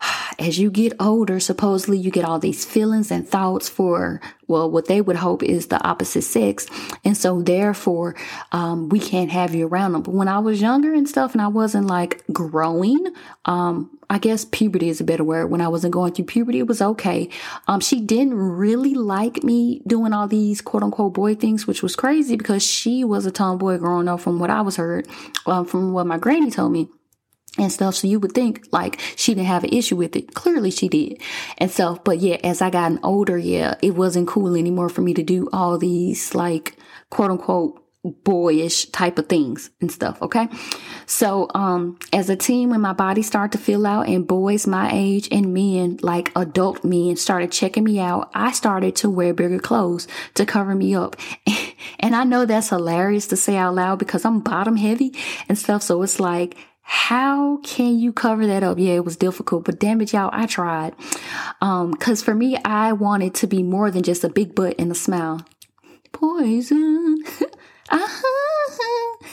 as 0.38 0.58
you 0.58 0.70
get 0.70 0.92
older, 1.00 1.40
supposedly 1.40 1.98
you 1.98 2.10
get 2.10 2.24
all 2.24 2.38
these 2.38 2.64
feelings 2.64 3.10
and 3.10 3.28
thoughts 3.28 3.68
for, 3.68 4.20
well, 4.46 4.70
what 4.70 4.86
they 4.86 5.00
would 5.00 5.16
hope 5.16 5.42
is 5.42 5.66
the 5.66 5.82
opposite 5.86 6.22
sex. 6.22 6.66
And 7.04 7.16
so 7.16 7.42
therefore, 7.42 8.14
um, 8.52 8.88
we 8.88 9.00
can't 9.00 9.30
have 9.30 9.54
you 9.54 9.66
around 9.66 9.92
them. 9.92 10.02
But 10.02 10.14
when 10.14 10.28
I 10.28 10.38
was 10.38 10.60
younger 10.60 10.94
and 10.94 11.08
stuff 11.08 11.32
and 11.32 11.42
I 11.42 11.48
wasn't 11.48 11.86
like 11.86 12.22
growing, 12.32 13.06
um, 13.44 13.90
I 14.10 14.18
guess 14.18 14.46
puberty 14.46 14.88
is 14.88 15.00
a 15.00 15.04
better 15.04 15.24
word. 15.24 15.50
When 15.50 15.60
I 15.60 15.68
wasn't 15.68 15.92
going 15.92 16.14
through 16.14 16.26
puberty, 16.26 16.60
it 16.60 16.66
was 16.66 16.80
okay. 16.80 17.28
Um, 17.66 17.80
she 17.80 18.00
didn't 18.00 18.34
really 18.34 18.94
like 18.94 19.44
me 19.44 19.82
doing 19.86 20.14
all 20.14 20.26
these 20.26 20.62
quote 20.62 20.82
unquote 20.82 21.12
boy 21.12 21.34
things, 21.34 21.66
which 21.66 21.82
was 21.82 21.94
crazy 21.94 22.36
because 22.36 22.62
she 22.62 23.04
was 23.04 23.26
a 23.26 23.30
tomboy 23.30 23.76
growing 23.76 24.08
up 24.08 24.20
from 24.20 24.38
what 24.38 24.50
I 24.50 24.62
was 24.62 24.76
heard, 24.76 25.06
um, 25.46 25.66
from 25.66 25.92
what 25.92 26.06
my 26.06 26.16
granny 26.16 26.50
told 26.50 26.72
me 26.72 26.88
and 27.58 27.72
stuff. 27.72 27.96
So 27.96 28.06
you 28.06 28.20
would 28.20 28.32
think 28.32 28.66
like 28.72 29.00
she 29.16 29.34
didn't 29.34 29.46
have 29.46 29.64
an 29.64 29.72
issue 29.72 29.96
with 29.96 30.16
it. 30.16 30.34
Clearly 30.34 30.70
she 30.70 30.88
did. 30.88 31.20
And 31.58 31.70
so, 31.70 32.00
but 32.04 32.18
yeah, 32.18 32.36
as 32.44 32.62
I 32.62 32.70
gotten 32.70 33.00
older, 33.02 33.38
yeah, 33.38 33.74
it 33.82 33.94
wasn't 33.94 34.28
cool 34.28 34.54
anymore 34.56 34.88
for 34.88 35.02
me 35.02 35.14
to 35.14 35.22
do 35.22 35.48
all 35.52 35.78
these 35.78 36.34
like 36.34 36.76
quote 37.10 37.30
unquote 37.30 37.84
boyish 38.04 38.86
type 38.86 39.18
of 39.18 39.28
things 39.28 39.70
and 39.80 39.90
stuff. 39.90 40.20
Okay. 40.22 40.48
So, 41.06 41.48
um, 41.54 41.98
as 42.12 42.30
a 42.30 42.36
teen, 42.36 42.70
when 42.70 42.80
my 42.80 42.92
body 42.92 43.22
started 43.22 43.56
to 43.58 43.64
fill 43.64 43.86
out 43.86 44.08
and 44.08 44.26
boys 44.26 44.66
my 44.66 44.90
age 44.92 45.28
and 45.30 45.52
men, 45.52 45.98
like 46.02 46.30
adult 46.36 46.84
men 46.84 47.16
started 47.16 47.52
checking 47.52 47.84
me 47.84 47.98
out, 47.98 48.30
I 48.34 48.52
started 48.52 48.96
to 48.96 49.10
wear 49.10 49.34
bigger 49.34 49.58
clothes 49.58 50.06
to 50.34 50.46
cover 50.46 50.74
me 50.74 50.94
up. 50.94 51.16
and 52.00 52.14
I 52.14 52.24
know 52.24 52.46
that's 52.46 52.70
hilarious 52.70 53.26
to 53.28 53.36
say 53.36 53.56
out 53.56 53.74
loud 53.74 53.98
because 53.98 54.24
I'm 54.24 54.40
bottom 54.40 54.76
heavy 54.76 55.14
and 55.48 55.58
stuff. 55.58 55.82
So 55.82 56.02
it's 56.02 56.20
like, 56.20 56.56
how 56.90 57.58
can 57.58 57.98
you 57.98 58.14
cover 58.14 58.46
that 58.46 58.62
up? 58.62 58.78
Yeah, 58.78 58.94
it 58.94 59.04
was 59.04 59.18
difficult, 59.18 59.64
but 59.64 59.78
damn 59.78 60.00
it, 60.00 60.14
y'all, 60.14 60.30
I 60.32 60.46
tried. 60.46 60.94
Um, 61.60 61.92
cause 61.92 62.22
for 62.22 62.34
me, 62.34 62.56
I 62.64 62.92
wanted 62.92 63.34
to 63.34 63.46
be 63.46 63.62
more 63.62 63.90
than 63.90 64.02
just 64.02 64.24
a 64.24 64.30
big 64.30 64.54
butt 64.54 64.76
and 64.78 64.90
a 64.90 64.94
smile. 64.94 65.44
Poison. 66.12 67.22
uh-huh. 67.90 69.24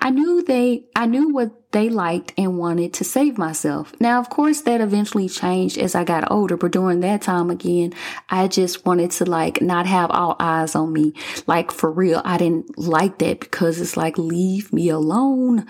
I 0.00 0.10
knew 0.10 0.42
they, 0.42 0.84
I 0.94 1.06
knew 1.06 1.30
what 1.30 1.72
they 1.72 1.88
liked 1.88 2.34
and 2.36 2.58
wanted 2.58 2.92
to 2.94 3.04
save 3.04 3.38
myself. 3.38 3.98
Now, 3.98 4.20
of 4.20 4.28
course, 4.28 4.60
that 4.62 4.82
eventually 4.82 5.30
changed 5.30 5.78
as 5.78 5.94
I 5.94 6.04
got 6.04 6.30
older, 6.30 6.58
but 6.58 6.72
during 6.72 7.00
that 7.00 7.22
time 7.22 7.48
again, 7.48 7.94
I 8.28 8.48
just 8.48 8.84
wanted 8.84 9.12
to 9.12 9.24
like 9.24 9.62
not 9.62 9.86
have 9.86 10.10
all 10.10 10.36
eyes 10.38 10.74
on 10.74 10.92
me. 10.92 11.14
Like 11.46 11.72
for 11.72 11.90
real, 11.90 12.20
I 12.22 12.36
didn't 12.36 12.78
like 12.78 13.16
that 13.20 13.40
because 13.40 13.80
it's 13.80 13.96
like, 13.96 14.18
leave 14.18 14.74
me 14.74 14.90
alone 14.90 15.66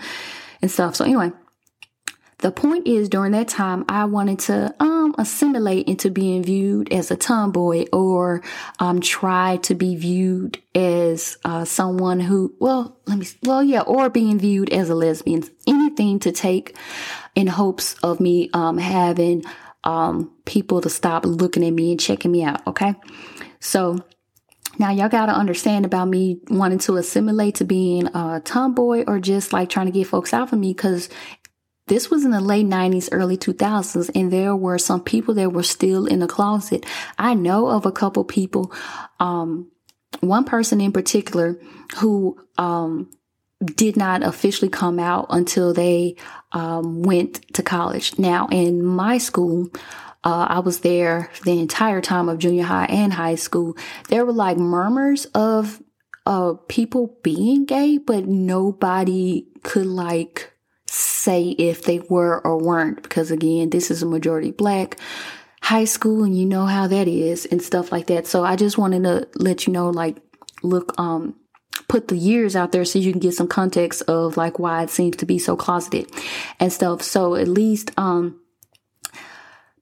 and 0.61 0.69
stuff. 0.71 0.95
So 0.95 1.05
anyway, 1.05 1.31
the 2.39 2.51
point 2.51 2.87
is 2.87 3.09
during 3.09 3.33
that 3.33 3.49
time, 3.49 3.83
I 3.89 4.05
wanted 4.05 4.39
to, 4.39 4.73
um, 4.79 5.13
assimilate 5.17 5.87
into 5.89 6.09
being 6.09 6.41
viewed 6.41 6.93
as 6.93 7.11
a 7.11 7.17
tomboy 7.17 7.85
or, 7.91 8.41
um, 8.79 9.01
try 9.01 9.57
to 9.57 9.75
be 9.75 9.97
viewed 9.97 10.57
as, 10.73 11.37
uh, 11.43 11.65
someone 11.65 12.21
who, 12.21 12.55
well, 12.59 12.97
let 13.07 13.17
me, 13.17 13.27
well, 13.43 13.61
yeah, 13.61 13.81
or 13.81 14.09
being 14.09 14.39
viewed 14.39 14.69
as 14.71 14.89
a 14.89 14.95
lesbian, 14.95 15.43
anything 15.67 16.19
to 16.19 16.31
take 16.31 16.77
in 17.35 17.47
hopes 17.47 17.95
of 18.03 18.21
me, 18.21 18.49
um, 18.53 18.77
having, 18.77 19.43
um, 19.83 20.31
people 20.45 20.79
to 20.81 20.89
stop 20.89 21.25
looking 21.25 21.65
at 21.65 21.73
me 21.73 21.91
and 21.91 21.99
checking 21.99 22.31
me 22.31 22.43
out. 22.43 22.65
Okay. 22.67 22.95
So, 23.59 23.99
now, 24.79 24.91
y'all 24.91 25.09
got 25.09 25.25
to 25.25 25.33
understand 25.33 25.85
about 25.85 26.07
me 26.07 26.39
wanting 26.49 26.79
to 26.79 26.95
assimilate 26.95 27.55
to 27.55 27.65
being 27.65 28.07
a 28.07 28.41
tomboy 28.43 29.03
or 29.05 29.19
just 29.19 29.51
like 29.51 29.69
trying 29.69 29.87
to 29.87 29.91
get 29.91 30.07
folks 30.07 30.33
out 30.33 30.53
of 30.53 30.57
me 30.57 30.73
because 30.73 31.09
this 31.87 32.09
was 32.09 32.23
in 32.23 32.31
the 32.31 32.39
late 32.39 32.65
90s, 32.65 33.09
early 33.11 33.35
2000s, 33.35 34.09
and 34.15 34.31
there 34.31 34.55
were 34.55 34.77
some 34.77 35.03
people 35.03 35.33
that 35.33 35.51
were 35.51 35.63
still 35.63 36.05
in 36.05 36.19
the 36.19 36.27
closet. 36.27 36.85
I 37.17 37.33
know 37.33 37.67
of 37.67 37.85
a 37.85 37.91
couple 37.91 38.23
people, 38.23 38.71
um, 39.19 39.69
one 40.21 40.45
person 40.45 40.79
in 40.79 40.93
particular 40.93 41.59
who, 41.97 42.39
um, 42.57 43.09
did 43.61 43.97
not 43.97 44.23
officially 44.23 44.69
come 44.69 44.99
out 44.99 45.27
until 45.29 45.73
they 45.73 46.15
um, 46.53 47.01
went 47.01 47.41
to 47.53 47.61
college. 47.61 48.17
Now, 48.17 48.47
in 48.49 48.81
my 48.81 49.17
school, 49.17 49.69
uh, 50.23 50.47
I 50.49 50.59
was 50.59 50.79
there 50.79 51.31
the 51.45 51.59
entire 51.59 52.01
time 52.01 52.29
of 52.29 52.39
junior 52.39 52.63
high 52.63 52.85
and 52.85 53.13
high 53.13 53.35
school. 53.35 53.77
There 54.09 54.25
were 54.25 54.33
like 54.33 54.57
murmurs 54.57 55.25
of 55.27 55.81
of 56.25 56.67
people 56.67 57.17
being 57.23 57.65
gay, 57.65 57.97
but 57.97 58.27
nobody 58.27 59.47
could 59.63 59.87
like 59.87 60.51
say 60.87 61.49
if 61.51 61.83
they 61.83 61.99
were 62.09 62.39
or 62.45 62.57
weren't 62.57 63.01
because 63.01 63.31
again, 63.31 63.69
this 63.69 63.89
is 63.89 64.03
a 64.03 64.05
majority 64.05 64.51
black 64.51 64.99
high 65.61 65.85
school 65.85 66.23
and 66.23 66.37
you 66.37 66.45
know 66.45 66.65
how 66.65 66.87
that 66.87 67.07
is 67.07 67.45
and 67.45 67.61
stuff 67.61 67.91
like 67.91 68.07
that. 68.07 68.27
So 68.27 68.43
I 68.43 68.55
just 68.55 68.77
wanted 68.77 69.03
to 69.03 69.27
let 69.35 69.67
you 69.67 69.73
know 69.73 69.89
like 69.89 70.17
look 70.63 70.97
um 70.99 71.35
put 71.87 72.09
the 72.09 72.17
years 72.17 72.55
out 72.55 72.71
there 72.71 72.85
so 72.85 72.99
you 72.99 73.11
can 73.11 73.19
get 73.19 73.33
some 73.33 73.47
context 73.47 74.01
of 74.03 74.37
like 74.37 74.59
why 74.59 74.83
it 74.83 74.89
seems 74.89 75.17
to 75.17 75.25
be 75.25 75.39
so 75.39 75.55
closeted 75.55 76.11
and 76.59 76.71
stuff. 76.73 77.01
So 77.01 77.35
at 77.35 77.47
least 77.47 77.91
um 77.97 78.39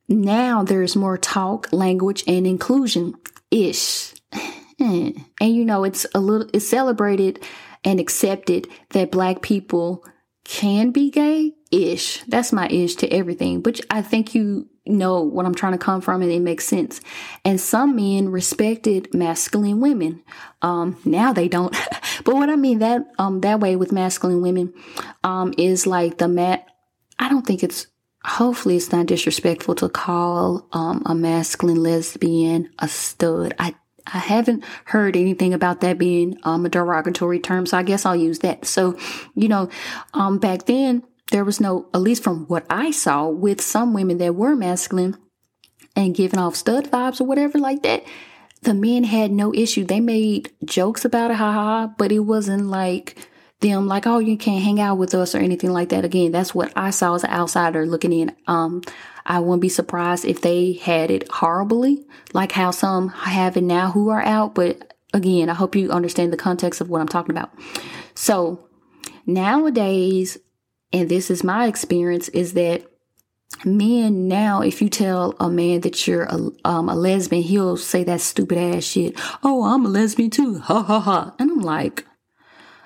now 0.08 0.64
there's 0.64 0.96
more 0.96 1.18
talk, 1.18 1.72
language 1.72 2.24
and 2.28 2.48
inclusion 2.48 3.16
ish. 3.52 4.14
and 4.80 5.26
you 5.42 5.66
know 5.66 5.84
it's 5.84 6.06
a 6.14 6.20
little 6.20 6.50
it's 6.54 6.68
celebrated 6.68 7.44
and 7.84 8.00
accepted 8.00 8.68
that 8.90 9.12
black 9.12 9.42
people 9.42 10.06
can 10.44 10.92
be 10.92 11.10
gay 11.10 11.54
ish. 11.72 12.24
That's 12.28 12.54
my 12.54 12.68
ish 12.68 12.96
to 12.96 13.08
everything. 13.10 13.62
But 13.62 13.82
I 13.90 14.02
think 14.02 14.34
you 14.34 14.70
know 14.86 15.22
what 15.22 15.46
I'm 15.46 15.56
trying 15.56 15.74
to 15.74 15.78
come 15.78 16.02
from 16.02 16.22
and 16.22 16.32
it 16.32 16.40
makes 16.40 16.66
sense. 16.66 17.02
And 17.44 17.60
some 17.60 17.96
men 17.96 18.30
respected 18.30 19.14
masculine 19.14 19.80
women. 19.80 20.24
Um, 20.62 20.98
now 21.06 21.34
they 21.34 21.48
don't. 21.48 21.76
but 22.24 22.36
what 22.36 22.50
I 22.50 22.56
mean 22.56 22.80
that, 22.80 23.06
um, 23.18 23.42
that 23.42 23.60
way 23.60 23.76
with 23.76 23.92
masculine 23.92 24.42
women, 24.42 24.74
um, 25.24 25.54
is 25.58 25.86
like 25.86 26.18
the 26.18 26.28
mat. 26.28 26.66
I 27.20 27.30
don't 27.30 27.46
think 27.46 27.64
it's, 27.64 27.88
hopefully 28.24 28.78
it's 28.78 28.92
not 28.92 29.06
disrespectful 29.06 29.76
to 29.76 29.90
call, 29.90 30.68
um, 30.72 31.04
a 31.06 31.16
masculine 31.16 31.82
lesbian 31.82 32.70
a 32.80 32.88
stud. 32.88 33.54
I, 33.60 33.76
I 34.06 34.20
haven't 34.20 34.64
heard 34.86 35.16
anything 35.16 35.54
about 35.54 35.82
that 35.82 35.98
being 35.98 36.38
um, 36.44 36.66
a 36.66 36.70
derogatory 36.70 37.40
term, 37.40 37.66
so 37.66 37.78
I 37.78 37.84
guess 37.84 38.06
I'll 38.06 38.16
use 38.16 38.40
that. 38.40 38.66
So, 38.66 38.98
you 39.36 39.48
know, 39.48 39.70
um, 40.14 40.40
back 40.40 40.66
then 40.66 41.04
there 41.32 41.44
was 41.44 41.60
no, 41.60 41.88
at 41.94 42.02
least 42.02 42.24
from 42.24 42.46
what 42.46 42.66
I 42.70 42.92
saw 42.92 43.28
with 43.28 43.62
some 43.62 43.94
women 43.94 44.18
that 44.20 44.36
were 44.36 44.56
masculine 44.56 45.18
and 45.96 46.16
giving 46.16 46.40
off 46.40 46.56
stud 46.56 46.90
vibes 46.92 47.20
or 47.20 47.26
whatever 47.26 47.58
like 47.58 47.84
that, 47.84 48.04
the 48.62 48.74
men 48.74 49.04
had 49.04 49.32
no 49.32 49.54
issue. 49.54 49.84
They 49.84 50.00
made 50.00 50.52
jokes 50.66 51.06
about 51.06 51.32
it, 51.32 51.38
haha, 51.38 51.88
but 51.98 52.12
it 52.12 52.20
wasn't 52.20 52.68
like 52.68 53.28
them 53.60 53.88
like, 53.88 54.06
oh, 54.06 54.20
you 54.20 54.38
can't 54.38 54.64
hang 54.64 54.80
out 54.80 54.98
with 54.98 55.16
us 55.16 55.34
or 55.34 55.40
anything 55.40 55.72
like 55.72 55.90
that. 55.90 56.06
Again, 56.06 56.32
that's 56.32 56.54
what 56.54 56.72
I 56.76 56.92
saw 56.92 57.16
as 57.16 57.24
an 57.24 57.32
outsider 57.32 57.86
looking 57.86 58.14
in. 58.14 58.36
Um, 58.46 58.82
I 59.26 59.40
wouldn't 59.40 59.62
be 59.62 59.70
surprised 59.70 60.26
if 60.26 60.42
they 60.42 60.74
had 60.74 61.12
it 61.12 61.30
horribly, 61.30 62.06
like 62.34 62.52
how 62.52 62.72
some 62.72 63.10
have 63.10 63.58
it 63.58 63.64
now 63.64 63.92
who 63.92 64.10
are 64.10 64.22
out. 64.22 64.56
But 64.56 64.94
again, 65.14 65.50
I 65.50 65.54
hope 65.54 65.76
you 65.76 65.92
understand 65.92 66.32
the 66.32 66.38
context 66.38 66.82
of 66.82 66.90
what 66.90 67.02
I'm 67.02 67.08
talking 67.08 67.36
about. 67.36 67.52
So 68.16 68.68
nowadays, 69.26 70.38
and 70.94 71.10
this 71.10 71.30
is 71.30 71.44
my 71.44 71.68
experience, 71.68 72.30
is 72.30 72.54
that 72.54 72.86
men 73.66 74.28
now, 74.28 74.62
if 74.62 74.82
you 74.82 74.90
tell 74.90 75.36
a 75.40 75.50
man 75.50 75.82
that 75.82 76.08
you're 76.08 76.24
a, 76.24 76.50
um, 76.64 76.90
a 76.90 76.96
lesbian, 76.96 77.44
he'll 77.44 77.76
say 77.76 78.04
that 78.04 78.22
stupid 78.22 78.58
ass 78.58 78.84
shit. 78.84 79.16
Oh, 79.44 79.64
I'm 79.64 79.86
a 79.86 79.90
lesbian 79.90 80.30
too. 80.30 80.60
Ha 80.60 80.84
ha 80.84 81.00
ha. 81.00 81.36
And 81.40 81.52
I'm 81.52 81.62
like, 81.62 82.06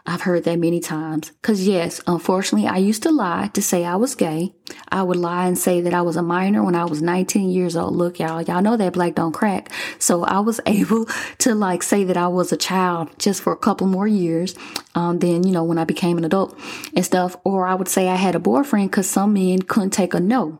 I've 0.05 0.21
heard 0.21 0.43
that 0.45 0.59
many 0.59 0.79
times. 0.79 1.31
Cause 1.41 1.61
yes, 1.61 2.01
unfortunately, 2.07 2.67
I 2.67 2.77
used 2.77 3.03
to 3.03 3.11
lie 3.11 3.49
to 3.53 3.61
say 3.61 3.85
I 3.85 3.95
was 3.95 4.15
gay. 4.15 4.53
I 4.89 5.03
would 5.03 5.17
lie 5.17 5.47
and 5.47 5.57
say 5.57 5.81
that 5.81 5.93
I 5.93 6.01
was 6.01 6.15
a 6.15 6.23
minor 6.23 6.63
when 6.63 6.75
I 6.75 6.85
was 6.85 7.01
19 7.01 7.49
years 7.49 7.75
old. 7.75 7.95
Look, 7.95 8.19
y'all, 8.19 8.41
y'all 8.41 8.61
know 8.61 8.77
that 8.77 8.93
black 8.93 9.15
don't 9.15 9.33
crack. 9.33 9.71
So 9.99 10.23
I 10.23 10.39
was 10.39 10.59
able 10.65 11.05
to 11.39 11.53
like 11.53 11.83
say 11.83 12.03
that 12.03 12.17
I 12.17 12.27
was 12.27 12.51
a 12.51 12.57
child 12.57 13.09
just 13.19 13.41
for 13.41 13.53
a 13.53 13.57
couple 13.57 13.87
more 13.87 14.07
years. 14.07 14.55
Um, 14.95 15.19
then, 15.19 15.43
you 15.43 15.51
know, 15.51 15.63
when 15.63 15.77
I 15.77 15.85
became 15.85 16.17
an 16.17 16.25
adult 16.25 16.57
and 16.95 17.05
stuff, 17.05 17.35
or 17.43 17.65
I 17.67 17.75
would 17.75 17.87
say 17.87 18.09
I 18.09 18.15
had 18.15 18.35
a 18.35 18.39
boyfriend 18.39 18.91
cause 18.91 19.07
some 19.07 19.33
men 19.33 19.61
couldn't 19.61 19.91
take 19.91 20.13
a 20.13 20.19
no. 20.19 20.59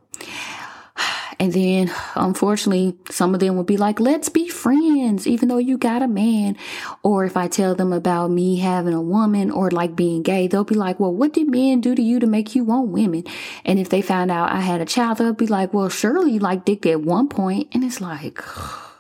And 1.42 1.52
then, 1.54 1.92
unfortunately, 2.14 2.96
some 3.10 3.34
of 3.34 3.40
them 3.40 3.56
will 3.56 3.64
be 3.64 3.76
like, 3.76 4.00
let's 4.00 4.30
be 4.30 4.48
friends, 4.48 5.26
even 5.26 5.50
though 5.50 5.58
you 5.58 5.76
got 5.76 6.04
a 6.04 6.08
man. 6.08 6.56
Or 7.02 7.26
if 7.26 7.36
I 7.36 7.48
tell 7.48 7.74
them 7.74 7.92
about 7.92 8.28
me 8.28 8.58
having 8.60 8.94
a 8.94 9.02
woman 9.02 9.50
or 9.50 9.72
like 9.72 9.96
being 9.96 10.22
gay, 10.22 10.46
they'll 10.46 10.64
be 10.64 10.76
like, 10.76 11.00
well, 11.00 11.12
what 11.12 11.34
did 11.34 11.50
men 11.50 11.82
do 11.82 11.96
to 11.96 12.02
you 12.02 12.20
to 12.20 12.28
make 12.28 12.54
you 12.54 12.64
want 12.64 12.90
women? 12.90 13.24
And 13.66 13.80
if 13.80 13.90
they 13.90 14.04
found 14.04 14.30
out 14.30 14.52
I 14.52 14.60
had 14.60 14.82
a 14.82 14.86
child, 14.86 15.18
they'll 15.18 15.34
be 15.34 15.48
like, 15.48 15.74
well, 15.74 15.90
surely 15.90 16.34
you 16.34 16.40
like 16.40 16.64
dick 16.64 16.86
at 16.86 17.02
one 17.02 17.28
point. 17.28 17.70
And 17.74 17.84
it's 17.84 18.00
like, 18.00 18.40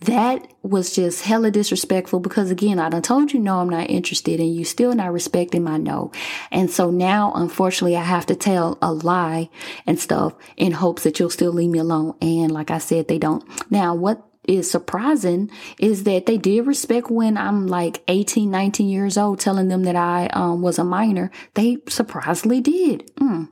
that 0.00 0.46
was 0.62 0.94
just 0.94 1.24
hella 1.24 1.50
disrespectful 1.50 2.20
because 2.20 2.50
again, 2.50 2.78
I 2.78 2.88
done 2.88 3.02
told 3.02 3.32
you 3.32 3.40
no, 3.40 3.60
I'm 3.60 3.68
not 3.68 3.90
interested 3.90 4.40
and 4.40 4.54
you 4.54 4.64
still 4.64 4.94
not 4.94 5.12
respecting 5.12 5.64
my 5.64 5.76
no. 5.76 6.12
And 6.50 6.70
so 6.70 6.90
now, 6.90 7.32
unfortunately, 7.34 7.96
I 7.96 8.02
have 8.02 8.26
to 8.26 8.34
tell 8.34 8.78
a 8.80 8.92
lie 8.92 9.50
and 9.86 9.98
stuff 9.98 10.34
in 10.56 10.72
hopes 10.72 11.02
that 11.04 11.18
you'll 11.18 11.30
still 11.30 11.52
leave 11.52 11.70
me 11.70 11.78
alone. 11.78 12.16
And 12.20 12.52
like 12.52 12.70
I 12.70 12.78
said, 12.78 13.08
they 13.08 13.18
don't. 13.18 13.44
Now, 13.70 13.94
what 13.94 14.29
is 14.44 14.70
surprising 14.70 15.50
is 15.78 16.04
that 16.04 16.26
they 16.26 16.38
did 16.38 16.66
respect 16.66 17.10
when 17.10 17.36
I'm 17.36 17.66
like 17.66 18.02
18, 18.08 18.50
19 18.50 18.88
years 18.88 19.18
old, 19.18 19.40
telling 19.40 19.68
them 19.68 19.84
that 19.84 19.96
I 19.96 20.26
um, 20.28 20.62
was 20.62 20.78
a 20.78 20.84
minor. 20.84 21.30
They 21.54 21.78
surprisingly 21.88 22.60
did. 22.60 23.14
Mm. 23.16 23.48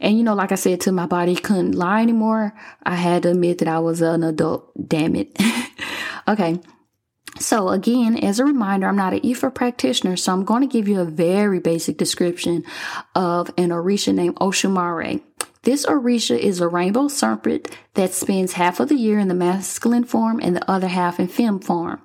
And 0.00 0.16
you 0.16 0.24
know, 0.24 0.34
like 0.34 0.52
I 0.52 0.56
said, 0.56 0.80
to 0.82 0.92
my 0.92 1.06
body 1.06 1.34
couldn't 1.34 1.72
lie 1.72 2.02
anymore. 2.02 2.54
I 2.82 2.96
had 2.96 3.24
to 3.24 3.30
admit 3.30 3.58
that 3.58 3.68
I 3.68 3.78
was 3.80 4.00
an 4.00 4.22
adult. 4.22 4.70
Damn 4.88 5.16
it. 5.16 5.36
okay. 6.28 6.60
So 7.38 7.68
again, 7.68 8.18
as 8.18 8.38
a 8.38 8.44
reminder, 8.44 8.86
I'm 8.86 8.96
not 8.96 9.12
an 9.12 9.20
Ifa 9.20 9.54
practitioner, 9.54 10.16
so 10.16 10.32
I'm 10.32 10.44
going 10.44 10.62
to 10.62 10.66
give 10.66 10.88
you 10.88 11.00
a 11.00 11.04
very 11.04 11.60
basic 11.60 11.96
description 11.96 12.64
of 13.14 13.48
an 13.56 13.70
Orisha 13.70 14.14
named 14.14 14.36
Oshumare. 14.36 15.22
This 15.62 15.84
Orisha 15.84 16.38
is 16.38 16.60
a 16.60 16.68
rainbow 16.68 17.08
serpent 17.08 17.68
that 17.92 18.14
spends 18.14 18.54
half 18.54 18.80
of 18.80 18.88
the 18.88 18.94
year 18.94 19.18
in 19.18 19.28
the 19.28 19.34
masculine 19.34 20.04
form 20.04 20.40
and 20.42 20.56
the 20.56 20.70
other 20.70 20.88
half 20.88 21.20
in 21.20 21.28
fem 21.28 21.58
form. 21.58 22.00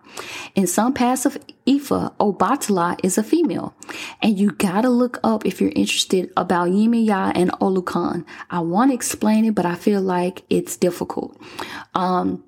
In 0.56 0.68
some 0.68 0.94
parts 0.94 1.26
of 1.26 1.38
Ifa, 1.66 2.14
Obatala 2.18 3.00
is 3.02 3.18
a 3.18 3.24
female. 3.24 3.74
And 4.22 4.38
you 4.38 4.52
gotta 4.52 4.90
look 4.90 5.22
up 5.24 5.46
if 5.46 5.62
you're 5.62 5.72
interested 5.74 6.34
about 6.36 6.70
Yemaya 6.70 7.32
and 7.34 7.50
Olokun. 7.54 8.26
I 8.50 8.60
want 8.60 8.92
to 8.92 8.96
explain 8.96 9.46
it, 9.46 9.56
but 9.56 9.66
I 9.66 9.76
feel 9.76 10.02
like 10.02 10.44
it's 10.50 10.76
difficult. 10.76 11.40
Um, 11.94 12.44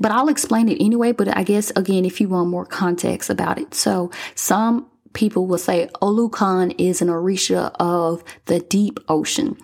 but 0.00 0.10
I'll 0.10 0.28
explain 0.28 0.68
it 0.68 0.84
anyway. 0.84 1.12
But 1.12 1.36
I 1.36 1.44
guess 1.44 1.70
again, 1.76 2.04
if 2.04 2.20
you 2.20 2.28
want 2.28 2.48
more 2.48 2.66
context 2.66 3.30
about 3.30 3.60
it. 3.60 3.74
So 3.74 4.10
some 4.34 4.90
people 5.14 5.46
will 5.46 5.58
say 5.58 5.88
Olokun 6.02 6.74
is 6.78 7.00
an 7.00 7.08
Orisha 7.08 7.74
of 7.80 8.22
the 8.44 8.60
deep 8.60 9.00
ocean. 9.08 9.56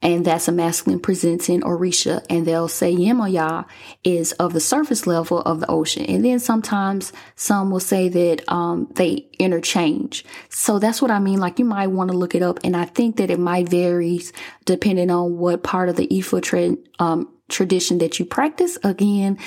And 0.00 0.24
that's 0.24 0.46
a 0.46 0.52
masculine 0.52 1.00
presenting 1.00 1.62
Orisha. 1.62 2.24
And 2.30 2.46
they'll 2.46 2.68
say 2.68 2.94
Yemaya 2.94 3.66
is 4.04 4.32
of 4.32 4.52
the 4.52 4.60
surface 4.60 5.06
level 5.06 5.40
of 5.40 5.60
the 5.60 5.70
ocean. 5.70 6.04
And 6.04 6.24
then 6.24 6.38
sometimes 6.38 7.12
some 7.34 7.70
will 7.70 7.80
say 7.80 8.08
that 8.08 8.48
um, 8.48 8.88
they 8.94 9.26
interchange. 9.38 10.24
So 10.50 10.78
that's 10.78 11.02
what 11.02 11.10
I 11.10 11.18
mean. 11.18 11.40
Like 11.40 11.58
you 11.58 11.64
might 11.64 11.88
want 11.88 12.10
to 12.10 12.16
look 12.16 12.34
it 12.34 12.42
up. 12.42 12.60
And 12.62 12.76
I 12.76 12.84
think 12.84 13.16
that 13.16 13.30
it 13.30 13.40
might 13.40 13.68
vary 13.68 14.20
depending 14.64 15.10
on 15.10 15.36
what 15.38 15.62
part 15.62 15.88
of 15.88 15.96
the 15.96 16.06
Ifa 16.06 16.42
tra- 16.42 16.76
um, 16.98 17.28
tradition 17.48 17.98
that 17.98 18.18
you 18.18 18.24
practice. 18.24 18.78
Again, 18.84 19.38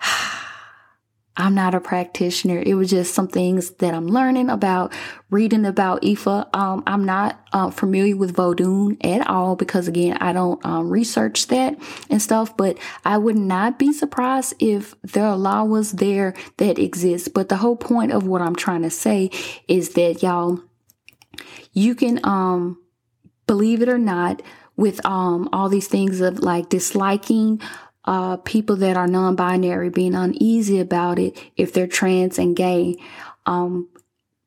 I'm 1.40 1.54
not 1.54 1.74
a 1.74 1.80
practitioner. 1.80 2.62
It 2.64 2.74
was 2.74 2.90
just 2.90 3.14
some 3.14 3.26
things 3.26 3.70
that 3.78 3.94
I'm 3.94 4.06
learning 4.06 4.50
about, 4.50 4.92
reading 5.30 5.64
about 5.64 6.02
Ifa. 6.02 6.54
Um, 6.54 6.82
I'm 6.86 7.04
not 7.04 7.40
uh, 7.54 7.70
familiar 7.70 8.14
with 8.14 8.36
Vodun 8.36 9.02
at 9.02 9.26
all 9.26 9.56
because 9.56 9.88
again, 9.88 10.18
I 10.20 10.34
don't 10.34 10.62
um, 10.66 10.90
research 10.90 11.46
that 11.46 11.80
and 12.10 12.20
stuff, 12.20 12.54
but 12.58 12.76
I 13.06 13.16
would 13.16 13.38
not 13.38 13.78
be 13.78 13.90
surprised 13.90 14.52
if 14.58 14.94
their 15.00 15.34
law 15.34 15.64
was 15.64 15.92
there 15.92 16.34
that 16.58 16.78
exists. 16.78 17.28
But 17.28 17.48
the 17.48 17.56
whole 17.56 17.76
point 17.76 18.12
of 18.12 18.26
what 18.26 18.42
I'm 18.42 18.54
trying 18.54 18.82
to 18.82 18.90
say 18.90 19.30
is 19.66 19.94
that 19.94 20.22
y'all, 20.22 20.60
you 21.72 21.94
can, 21.94 22.20
um, 22.22 22.78
believe 23.46 23.80
it 23.80 23.88
or 23.88 23.98
not, 23.98 24.42
with 24.76 25.04
um 25.04 25.48
all 25.52 25.68
these 25.68 25.88
things 25.88 26.20
of 26.22 26.38
like 26.38 26.70
disliking 26.70 27.60
uh, 28.04 28.36
people 28.38 28.76
that 28.76 28.96
are 28.96 29.06
non-binary 29.06 29.90
being 29.90 30.14
uneasy 30.14 30.80
about 30.80 31.18
it 31.18 31.38
if 31.56 31.72
they're 31.72 31.86
trans 31.86 32.38
and 32.38 32.56
gay. 32.56 32.96
Um, 33.46 33.88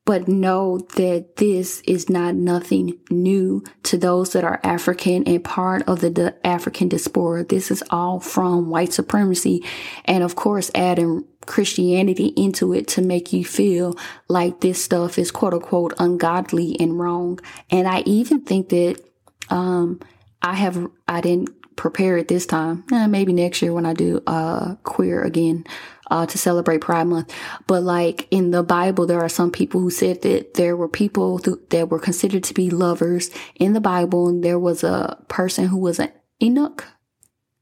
but 0.05 0.27
know 0.27 0.79
that 0.95 1.37
this 1.37 1.81
is 1.87 2.09
not 2.09 2.35
nothing 2.35 2.99
new 3.09 3.63
to 3.83 3.97
those 3.97 4.33
that 4.33 4.43
are 4.43 4.59
African 4.61 5.23
and 5.25 5.41
part 5.41 5.87
of 5.87 6.01
the, 6.01 6.09
the 6.09 6.35
African 6.45 6.89
diaspora. 6.89 7.45
This 7.45 7.71
is 7.71 7.81
all 7.89 8.19
from 8.19 8.69
white 8.69 8.91
supremacy. 8.91 9.63
And 10.03 10.21
of 10.23 10.35
course, 10.35 10.69
adding 10.75 11.23
Christianity 11.45 12.33
into 12.35 12.73
it 12.73 12.87
to 12.89 13.01
make 13.01 13.31
you 13.31 13.45
feel 13.45 13.97
like 14.27 14.59
this 14.59 14.83
stuff 14.83 15.17
is 15.17 15.31
quote 15.31 15.53
unquote 15.53 15.93
ungodly 15.99 16.75
and 16.79 16.99
wrong. 16.99 17.39
And 17.69 17.87
I 17.87 18.01
even 18.01 18.41
think 18.41 18.69
that, 18.69 19.01
um, 19.49 20.01
I 20.41 20.55
have, 20.55 20.85
I 21.07 21.21
didn't 21.21 21.49
prepare 21.75 22.17
it 22.17 22.27
this 22.27 22.45
time. 22.45 22.83
Eh, 22.91 23.07
maybe 23.07 23.33
next 23.33 23.61
year 23.61 23.73
when 23.73 23.85
I 23.85 23.93
do 23.93 24.21
uh, 24.27 24.75
queer 24.83 25.21
again. 25.23 25.65
uh, 26.11 26.25
to 26.27 26.37
celebrate 26.37 26.81
Pride 26.81 27.07
Month. 27.07 27.33
But 27.65 27.81
like 27.83 28.27
in 28.29 28.51
the 28.51 28.61
Bible, 28.61 29.07
there 29.07 29.21
are 29.21 29.29
some 29.29 29.51
people 29.51 29.81
who 29.81 29.89
said 29.89 30.21
that 30.21 30.53
there 30.53 30.77
were 30.77 30.87
people 30.87 31.39
th- 31.39 31.57
that 31.69 31.89
were 31.89 31.99
considered 31.99 32.43
to 32.45 32.53
be 32.53 32.69
lovers 32.69 33.31
in 33.55 33.73
the 33.73 33.81
Bible. 33.81 34.27
And 34.27 34.43
there 34.43 34.59
was 34.59 34.83
a 34.83 35.17
person 35.27 35.67
who 35.67 35.77
was 35.77 35.99
an 35.99 36.11
Enoch. 36.41 36.85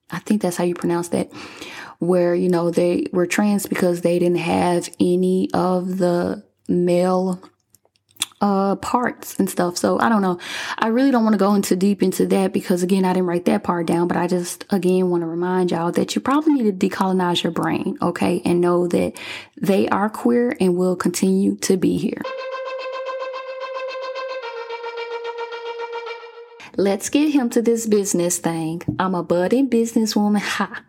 I 0.09 0.19
think 0.19 0.41
that's 0.41 0.57
how 0.57 0.65
you 0.65 0.75
pronounce 0.75 1.09
that 1.09 1.31
where, 1.99 2.35
you 2.35 2.49
know, 2.49 2.71
they 2.71 3.05
were 3.13 3.27
trans 3.27 3.67
because 3.67 4.01
they 4.01 4.19
didn't 4.19 4.39
have 4.39 4.89
any 4.99 5.49
of 5.53 5.99
the 5.99 6.43
male 6.67 7.41
uh 8.41 8.75
parts 8.77 9.39
and 9.39 9.49
stuff. 9.49 9.77
So 9.77 9.99
I 9.99 10.09
don't 10.09 10.21
know. 10.21 10.39
I 10.77 10.87
really 10.87 11.11
don't 11.11 11.23
want 11.23 11.33
to 11.33 11.39
go 11.39 11.53
into 11.53 11.75
deep 11.75 12.03
into 12.03 12.25
that 12.27 12.53
because 12.53 12.83
again, 12.83 13.05
I 13.05 13.13
didn't 13.13 13.27
write 13.27 13.45
that 13.45 13.63
part 13.63 13.85
down, 13.85 14.07
but 14.07 14.17
I 14.17 14.27
just 14.27 14.65
again 14.71 15.09
want 15.09 15.21
to 15.21 15.27
remind 15.27 15.71
y'all 15.71 15.91
that 15.93 16.15
you 16.15 16.21
probably 16.21 16.53
need 16.53 16.79
to 16.79 16.89
decolonize 16.89 17.43
your 17.43 17.51
brain, 17.51 17.97
okay? 18.01 18.41
And 18.43 18.61
know 18.61 18.87
that 18.87 19.13
they 19.57 19.87
are 19.89 20.09
queer 20.09 20.55
and 20.59 20.75
will 20.75 20.95
continue 20.95 21.55
to 21.57 21.77
be 21.77 21.97
here. 21.97 22.21
Let's 26.77 27.09
get 27.09 27.31
him 27.31 27.49
to 27.51 27.61
this 27.61 27.85
business 27.85 28.37
thing. 28.37 28.81
I'm 28.97 29.13
a 29.13 29.23
budding 29.23 29.69
businesswoman. 29.69 30.39
Ha. 30.39 30.83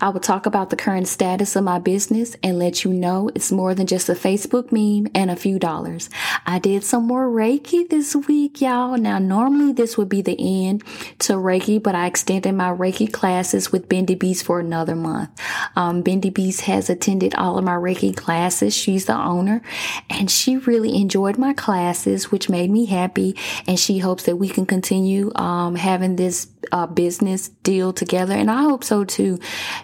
I 0.00 0.10
will 0.10 0.20
talk 0.20 0.46
about 0.46 0.70
the 0.70 0.76
current 0.76 1.08
status 1.08 1.56
of 1.56 1.64
my 1.64 1.78
business 1.78 2.36
and 2.42 2.58
let 2.58 2.84
you 2.84 2.92
know 2.92 3.30
it's 3.34 3.50
more 3.50 3.74
than 3.74 3.86
just 3.86 4.08
a 4.08 4.12
Facebook 4.12 4.70
meme 4.70 5.10
and 5.14 5.30
a 5.30 5.36
few 5.36 5.58
dollars. 5.58 6.08
I 6.46 6.58
did 6.58 6.84
some 6.84 7.06
more 7.06 7.28
Reiki 7.28 7.88
this 7.88 8.14
week, 8.14 8.60
y'all. 8.60 8.96
Now, 8.96 9.18
normally 9.18 9.72
this 9.72 9.98
would 9.98 10.08
be 10.08 10.22
the 10.22 10.36
end 10.38 10.82
to 11.20 11.34
Reiki, 11.34 11.82
but 11.82 11.94
I 11.94 12.06
extended 12.06 12.52
my 12.52 12.70
Reiki 12.70 13.12
classes 13.12 13.72
with 13.72 13.88
Bendy 13.88 14.14
Beast 14.14 14.44
for 14.44 14.60
another 14.60 14.94
month. 14.94 15.30
Um, 15.76 16.02
Bendy 16.02 16.30
Beast 16.30 16.62
has 16.62 16.88
attended 16.88 17.34
all 17.34 17.58
of 17.58 17.64
my 17.64 17.74
Reiki 17.74 18.16
classes. 18.16 18.76
She's 18.76 19.06
the 19.06 19.16
owner 19.16 19.62
and 20.08 20.30
she 20.30 20.56
really 20.56 20.94
enjoyed 20.96 21.38
my 21.38 21.52
classes, 21.52 22.30
which 22.30 22.48
made 22.48 22.70
me 22.70 22.86
happy. 22.86 23.36
And 23.66 23.78
she 23.78 23.98
hopes 23.98 24.24
that 24.24 24.36
we 24.36 24.48
can 24.48 24.66
continue, 24.66 25.32
um, 25.34 25.74
having 25.74 26.16
this 26.16 26.48
uh, 26.72 26.86
business 26.86 27.48
deal 27.48 27.92
together. 27.92 28.34
And 28.34 28.50
I 28.50 28.62
hope 28.62 28.84
so 28.84 29.04
too, 29.04 29.38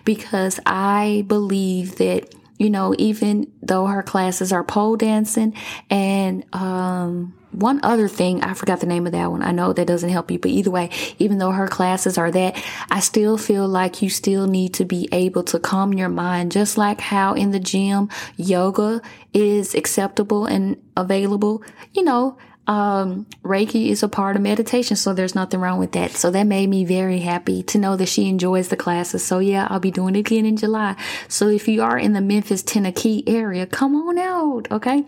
because 0.05 0.61
I 0.67 1.25
believe 1.27 1.97
that, 1.97 2.35
you 2.59 2.71
know, 2.71 2.95
even 2.99 3.53
though 3.63 3.87
her 3.87 4.03
classes 4.03 4.53
are 4.53 4.65
pole 4.65 4.97
dancing 4.97 5.55
and, 5.91 6.45
um, 6.55 7.35
one 7.55 7.79
other 7.85 8.09
thing, 8.09 8.43
I 8.43 8.55
forgot 8.55 8.81
the 8.81 8.87
name 8.87 9.07
of 9.07 9.13
that 9.13 9.31
one. 9.31 9.43
I 9.43 9.53
know 9.53 9.73
that 9.73 9.87
doesn't 9.87 10.11
help 10.11 10.31
you, 10.31 10.39
but 10.39 10.51
either 10.51 10.71
way, 10.71 10.91
even 11.19 11.39
though 11.39 11.53
her 11.53 11.69
classes 11.69 12.19
are 12.19 12.31
that, 12.33 12.61
I 12.91 12.99
still 13.01 13.39
feel 13.39 13.69
like 13.69 14.03
you 14.03 14.11
still 14.11 14.47
need 14.49 14.75
to 14.75 14.85
be 14.85 15.09
able 15.13 15.45
to 15.45 15.61
calm 15.61 15.93
your 15.95 16.09
mind, 16.09 16.53
just 16.53 16.77
like 16.77 17.01
how 17.01 17.35
in 17.35 17.53
the 17.53 17.61
gym, 17.61 18.09
yoga 18.37 19.01
is 19.33 19.75
acceptable 19.75 20.47
and 20.47 20.83
available. 20.97 21.63
You 21.93 22.03
know, 22.03 22.39
um, 22.67 23.27
Reiki 23.43 23.89
is 23.89 24.03
a 24.03 24.09
part 24.09 24.37
of 24.37 24.43
meditation, 24.43 24.97
so 24.97 25.13
there's 25.13 25.35
nothing 25.35 25.61
wrong 25.61 25.79
with 25.79 25.93
that. 25.93 26.13
So 26.13 26.31
that 26.31 26.45
made 26.45 26.69
me 26.69 26.85
very 26.85 27.21
happy 27.21 27.63
to 27.65 27.79
know 27.79 27.97
that 27.97 28.09
she 28.09 28.29
enjoys 28.29 28.69
the 28.69 28.77
classes. 28.77 29.25
So 29.25 29.39
yeah, 29.39 29.67
I'll 29.71 29.81
be 29.81 29.91
doing 29.91 30.17
it 30.17 30.21
again 30.21 30.47
in 30.47 30.57
July. 30.57 30.97
So 31.29 31.49
if 31.49 31.69
you 31.69 31.83
are 31.83 31.99
in 31.99 32.13
the 32.13 32.21
Memphis, 32.21 32.63
Tennessee 32.63 33.23
area, 33.27 33.67
come 33.67 33.95
on 33.97 34.19
out, 34.19 34.71
okay? 34.71 35.05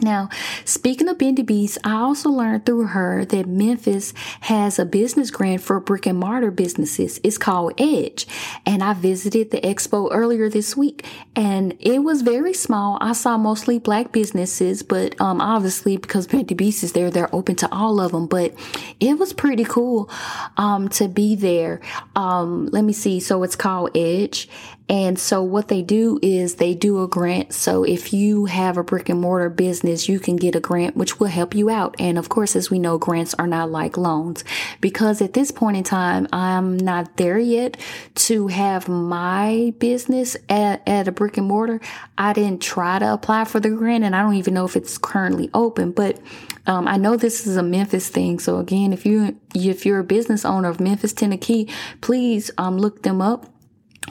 Now, 0.00 0.30
speaking 0.64 1.08
of 1.08 1.18
Bendy 1.18 1.42
Beast, 1.42 1.78
I 1.84 1.92
also 1.92 2.30
learned 2.30 2.64
through 2.64 2.86
her 2.88 3.24
that 3.26 3.46
Memphis 3.46 4.14
has 4.40 4.78
a 4.78 4.84
business 4.84 5.30
grant 5.30 5.60
for 5.60 5.78
brick 5.80 6.06
and 6.06 6.18
mortar 6.18 6.50
businesses. 6.50 7.20
It's 7.22 7.38
called 7.38 7.74
Edge. 7.78 8.26
And 8.64 8.82
I 8.82 8.94
visited 8.94 9.50
the 9.50 9.60
expo 9.60 10.08
earlier 10.10 10.48
this 10.48 10.76
week 10.76 11.06
and 11.36 11.76
it 11.78 12.00
was 12.00 12.22
very 12.22 12.54
small. 12.54 12.98
I 13.00 13.12
saw 13.12 13.36
mostly 13.36 13.78
black 13.78 14.12
businesses, 14.12 14.82
but 14.82 15.20
um, 15.20 15.40
obviously 15.40 15.96
because 15.98 16.26
Bendy 16.26 16.54
Beast 16.54 16.82
is 16.82 16.92
there, 16.92 17.10
they're 17.10 17.34
open 17.34 17.56
to 17.56 17.72
all 17.72 18.00
of 18.00 18.12
them. 18.12 18.26
But 18.26 18.54
it 18.98 19.18
was 19.18 19.32
pretty 19.32 19.64
cool 19.64 20.10
um, 20.56 20.88
to 20.90 21.06
be 21.08 21.36
there. 21.36 21.80
Um, 22.16 22.66
let 22.66 22.82
me 22.82 22.92
see. 22.92 23.20
So 23.20 23.42
it's 23.42 23.56
called 23.56 23.96
Edge. 23.96 24.48
And 24.88 25.18
so 25.18 25.42
what 25.42 25.68
they 25.68 25.82
do 25.82 26.18
is 26.22 26.56
they 26.56 26.74
do 26.74 27.02
a 27.02 27.08
grant. 27.08 27.52
So 27.54 27.84
if 27.84 28.12
you 28.12 28.46
have 28.46 28.76
a 28.76 28.84
brick 28.84 29.08
and 29.08 29.20
mortar 29.20 29.48
business, 29.48 30.08
you 30.08 30.18
can 30.18 30.36
get 30.36 30.54
a 30.54 30.60
grant, 30.60 30.96
which 30.96 31.18
will 31.18 31.28
help 31.28 31.54
you 31.54 31.70
out. 31.70 31.94
And 31.98 32.18
of 32.18 32.28
course, 32.28 32.56
as 32.56 32.70
we 32.70 32.78
know, 32.78 32.98
grants 32.98 33.34
are 33.34 33.46
not 33.46 33.70
like 33.70 33.96
loans 33.96 34.44
because 34.80 35.22
at 35.22 35.32
this 35.32 35.50
point 35.50 35.76
in 35.76 35.84
time, 35.84 36.28
I'm 36.32 36.76
not 36.76 37.16
there 37.16 37.38
yet 37.38 37.76
to 38.16 38.48
have 38.48 38.88
my 38.88 39.72
business 39.78 40.36
at, 40.48 40.86
at 40.86 41.08
a 41.08 41.12
brick 41.12 41.36
and 41.36 41.46
mortar. 41.46 41.80
I 42.18 42.32
didn't 42.32 42.60
try 42.62 42.98
to 42.98 43.12
apply 43.12 43.44
for 43.44 43.60
the 43.60 43.70
grant 43.70 44.04
and 44.04 44.14
I 44.14 44.22
don't 44.22 44.34
even 44.34 44.54
know 44.54 44.64
if 44.64 44.76
it's 44.76 44.98
currently 44.98 45.48
open, 45.54 45.92
but 45.92 46.20
um, 46.66 46.86
I 46.86 46.96
know 46.96 47.16
this 47.16 47.46
is 47.46 47.56
a 47.56 47.62
Memphis 47.62 48.08
thing. 48.08 48.38
So 48.38 48.58
again, 48.58 48.92
if 48.92 49.04
you, 49.04 49.38
if 49.54 49.84
you're 49.84 49.98
a 49.98 50.04
business 50.04 50.44
owner 50.44 50.68
of 50.68 50.80
Memphis, 50.80 51.12
Tennessee, 51.12 51.68
please, 52.00 52.50
um, 52.58 52.78
look 52.78 53.02
them 53.02 53.20
up 53.20 53.51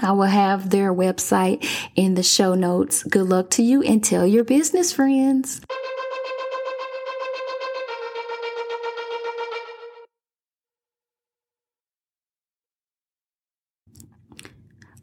I 0.02 0.12
will 0.12 0.24
have 0.24 0.70
their 0.70 0.94
website 0.94 1.66
in 1.96 2.16
the 2.16 2.24
show 2.24 2.56
notes. 2.56 3.04
Good 3.04 3.28
luck 3.28 3.50
to 3.52 3.64
you 3.64 3.82
and 3.84 4.04
tell 4.04 4.26
your 4.26 4.44
business 4.44 4.94
friends. 4.94 5.62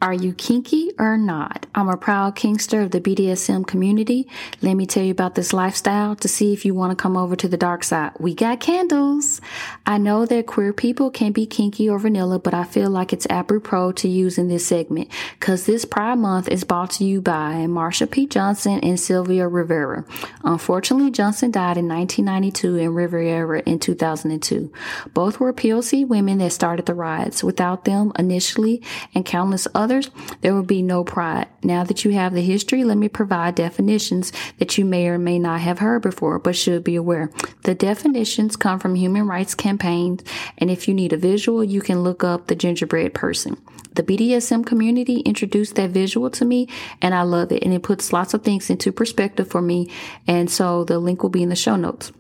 Are 0.01 0.15
you 0.15 0.33
kinky 0.33 0.93
or 0.97 1.19
Knot? 1.19 1.67
I'm 1.75 1.89
a 1.89 1.97
proud 1.97 2.37
kinkster 2.37 2.85
of 2.85 2.93
the 2.93 3.01
BDSM 3.01 3.67
community. 3.67 4.29
Let 4.63 4.75
me 4.75 4.87
tell 4.87 5.03
you 5.03 5.11
about 5.11 5.35
this 5.35 5.53
lifestyle 5.53 6.15
to 6.15 6.29
see 6.29 6.53
if 6.53 6.65
you 6.65 6.73
want 6.73 6.97
to 6.97 7.03
come 7.03 7.17
over 7.17 7.35
to 7.35 7.49
the 7.49 7.57
dark 7.57 7.83
side. 7.83 8.13
We 8.21 8.33
got 8.33 8.61
candles. 8.61 9.41
I 9.87 9.99
know 9.99 10.25
that 10.27 10.47
queer 10.47 10.73
people 10.73 11.11
can 11.11 11.33
be 11.33 11.47
kinky 11.47 11.89
or 11.89 11.99
vanilla, 11.99 12.39
but 12.39 12.55
I 12.55 12.63
feel 12.63 12.91
like 12.91 13.13
it's 13.13 13.27
apropos 13.29 13.91
to 13.93 14.09
use 14.09 14.39
in 14.39 14.47
this 14.47 14.65
segment 14.65 15.11
because 15.41 15.67
this 15.67 15.85
Pride 15.85 16.19
Month 16.19 16.49
is 16.49 16.63
brought 16.63 16.93
to 16.93 17.05
you 17.05 17.21
by 17.21 17.67
Marsha 17.69 18.09
P. 18.09 18.29
Johnson 18.29 18.79
and 18.85 19.01
Sylvia 19.01 19.49
Rivera. 19.49 20.05
Unfortunately, 20.45 21.11
Johnson 21.11 21.51
died 21.51 21.77
in 21.77 21.89
1992 21.89 22.77
and 22.79 22.95
Rivera 22.95 23.63
in 23.67 23.81
2002. 23.81 24.73
Both 25.13 25.41
were 25.41 25.53
POC 25.53 26.07
women 26.07 26.39
that 26.39 26.53
started 26.53 26.87
the 26.87 26.95
riots. 26.95 27.43
Without 27.43 27.85
them 27.85 28.13
initially 28.17 28.81
and 29.13 29.27
countless 29.27 29.67
other 29.75 29.88
there 29.89 30.55
will 30.55 30.63
be 30.63 30.83
no 30.83 31.03
pride. 31.03 31.49
Now 31.63 31.85
that 31.85 32.05
you 32.05 32.13
have 32.13 32.35
the 32.35 32.43
history, 32.43 32.85
let 32.85 32.99
me 32.99 33.09
provide 33.09 33.55
definitions 33.55 34.33
that 34.59 34.79
you 34.79 34.85
may 34.85 35.09
or 35.09 35.19
may 35.19 35.39
not 35.39 35.61
have 35.61 35.81
heard 35.81 36.03
before, 36.03 36.39
but 36.39 36.57
should 36.57 36.85
be 36.85 36.97
aware. 36.97 37.31
The 37.65 37.75
definitions 37.75 38.57
come 38.57 38.79
from 38.79 38.95
human 38.95 39.27
rights 39.27 39.55
campaigns, 39.55 40.23
and 40.59 40.71
if 40.71 40.87
you 40.87 40.95
need 40.95 41.13
a 41.13 41.17
visual, 41.17 41.65
you 41.65 41.81
can 41.81 42.03
look 42.03 42.23
up 42.23 42.47
the 42.47 42.57
genderbread 42.57 43.15
person. 43.15 43.57
The 43.95 44.03
BDSM 44.03 44.65
community 44.65 45.21
introduced 45.21 45.75
that 45.75 45.91
visual 45.91 46.31
to 46.31 46.45
me, 46.45 46.69
and 47.03 47.15
I 47.15 47.23
love 47.23 47.51
it, 47.51 47.65
and 47.65 47.75
it 47.75 47.83
puts 47.83 48.13
lots 48.13 48.35
of 48.35 48.43
things 48.43 48.71
into 48.71 48.93
perspective 48.93 49.49
for 49.49 49.61
me, 49.61 49.91
and 50.27 50.51
so 50.51 50.85
the 50.85 50.99
link 50.99 51.23
will 51.23 51.31
be 51.31 51.43
in 51.43 51.49
the 51.49 51.57
show 51.57 51.75
notes. 51.75 52.13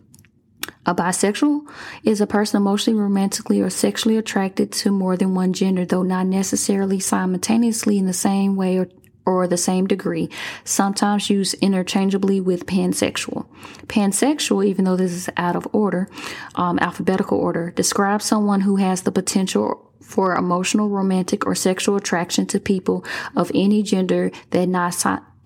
A 0.87 0.95
bisexual 0.95 1.69
is 2.03 2.21
a 2.21 2.27
person 2.27 2.57
emotionally, 2.57 2.99
romantically, 2.99 3.61
or 3.61 3.71
sexually 3.71 4.17
attracted 4.17 4.73
to 4.73 4.91
more 4.91 5.17
than 5.17 5.35
one 5.35 5.53
gender, 5.53 5.85
though 5.85 6.03
not 6.03 6.27
necessarily 6.27 6.99
simultaneously 7.01 7.99
in 7.99 8.07
the 8.07 8.13
same 8.13 8.57
way 8.57 8.79
or, 8.79 8.89
or 9.27 9.47
the 9.47 9.59
same 9.59 9.87
degree, 9.87 10.31
sometimes 10.65 11.29
used 11.29 11.55
interchangeably 11.61 12.41
with 12.41 12.65
pansexual. 12.67 13.47
Pansexual, 13.87 14.65
even 14.65 14.87
though 14.87 14.97
this 14.97 15.13
is 15.13 15.29
out 15.37 15.57
of 15.57 15.69
order, 15.73 16.09
um, 16.55 16.79
alphabetical 16.79 17.39
order, 17.39 17.71
describes 17.71 18.25
someone 18.25 18.63
who 18.63 18.77
has 18.77 19.03
the 19.03 19.13
potential 19.13 19.85
for 20.01 20.35
emotional, 20.37 20.89
romantic, 20.89 21.45
or 21.45 21.55
sexual 21.55 21.97
attraction 21.97 22.47
to 22.47 22.59
people 22.59 23.05
of 23.37 23.53
any 23.55 23.83
gender 23.83 24.31
that 24.51 24.67
not 24.67 24.95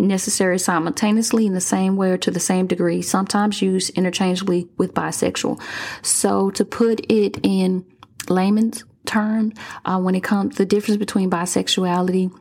necessary 0.03 0.59
simultaneously 0.59 1.47
in 1.47 1.55
the 1.55 1.61
same 1.61 1.97
way 1.97 2.11
or 2.11 2.19
to 2.19 2.31
the 2.31 2.41
same 2.41 2.67
degree, 2.67 3.03
sometimes 3.03 3.63
used 3.63 3.91
interchangeably 3.91 4.69
with 4.77 4.95
bisexual. 4.95 5.61
So 6.03 6.51
to 6.51 6.65
put 6.65 7.01
it 7.11 7.39
in 7.43 7.85
layman's 8.29 8.85
terms, 9.07 9.55
uh, 9.85 9.99
when 9.99 10.15
it 10.15 10.23
comes 10.23 10.57
the 10.57 10.67
difference 10.67 10.99
between 10.99 11.31
bisexuality 11.31 12.33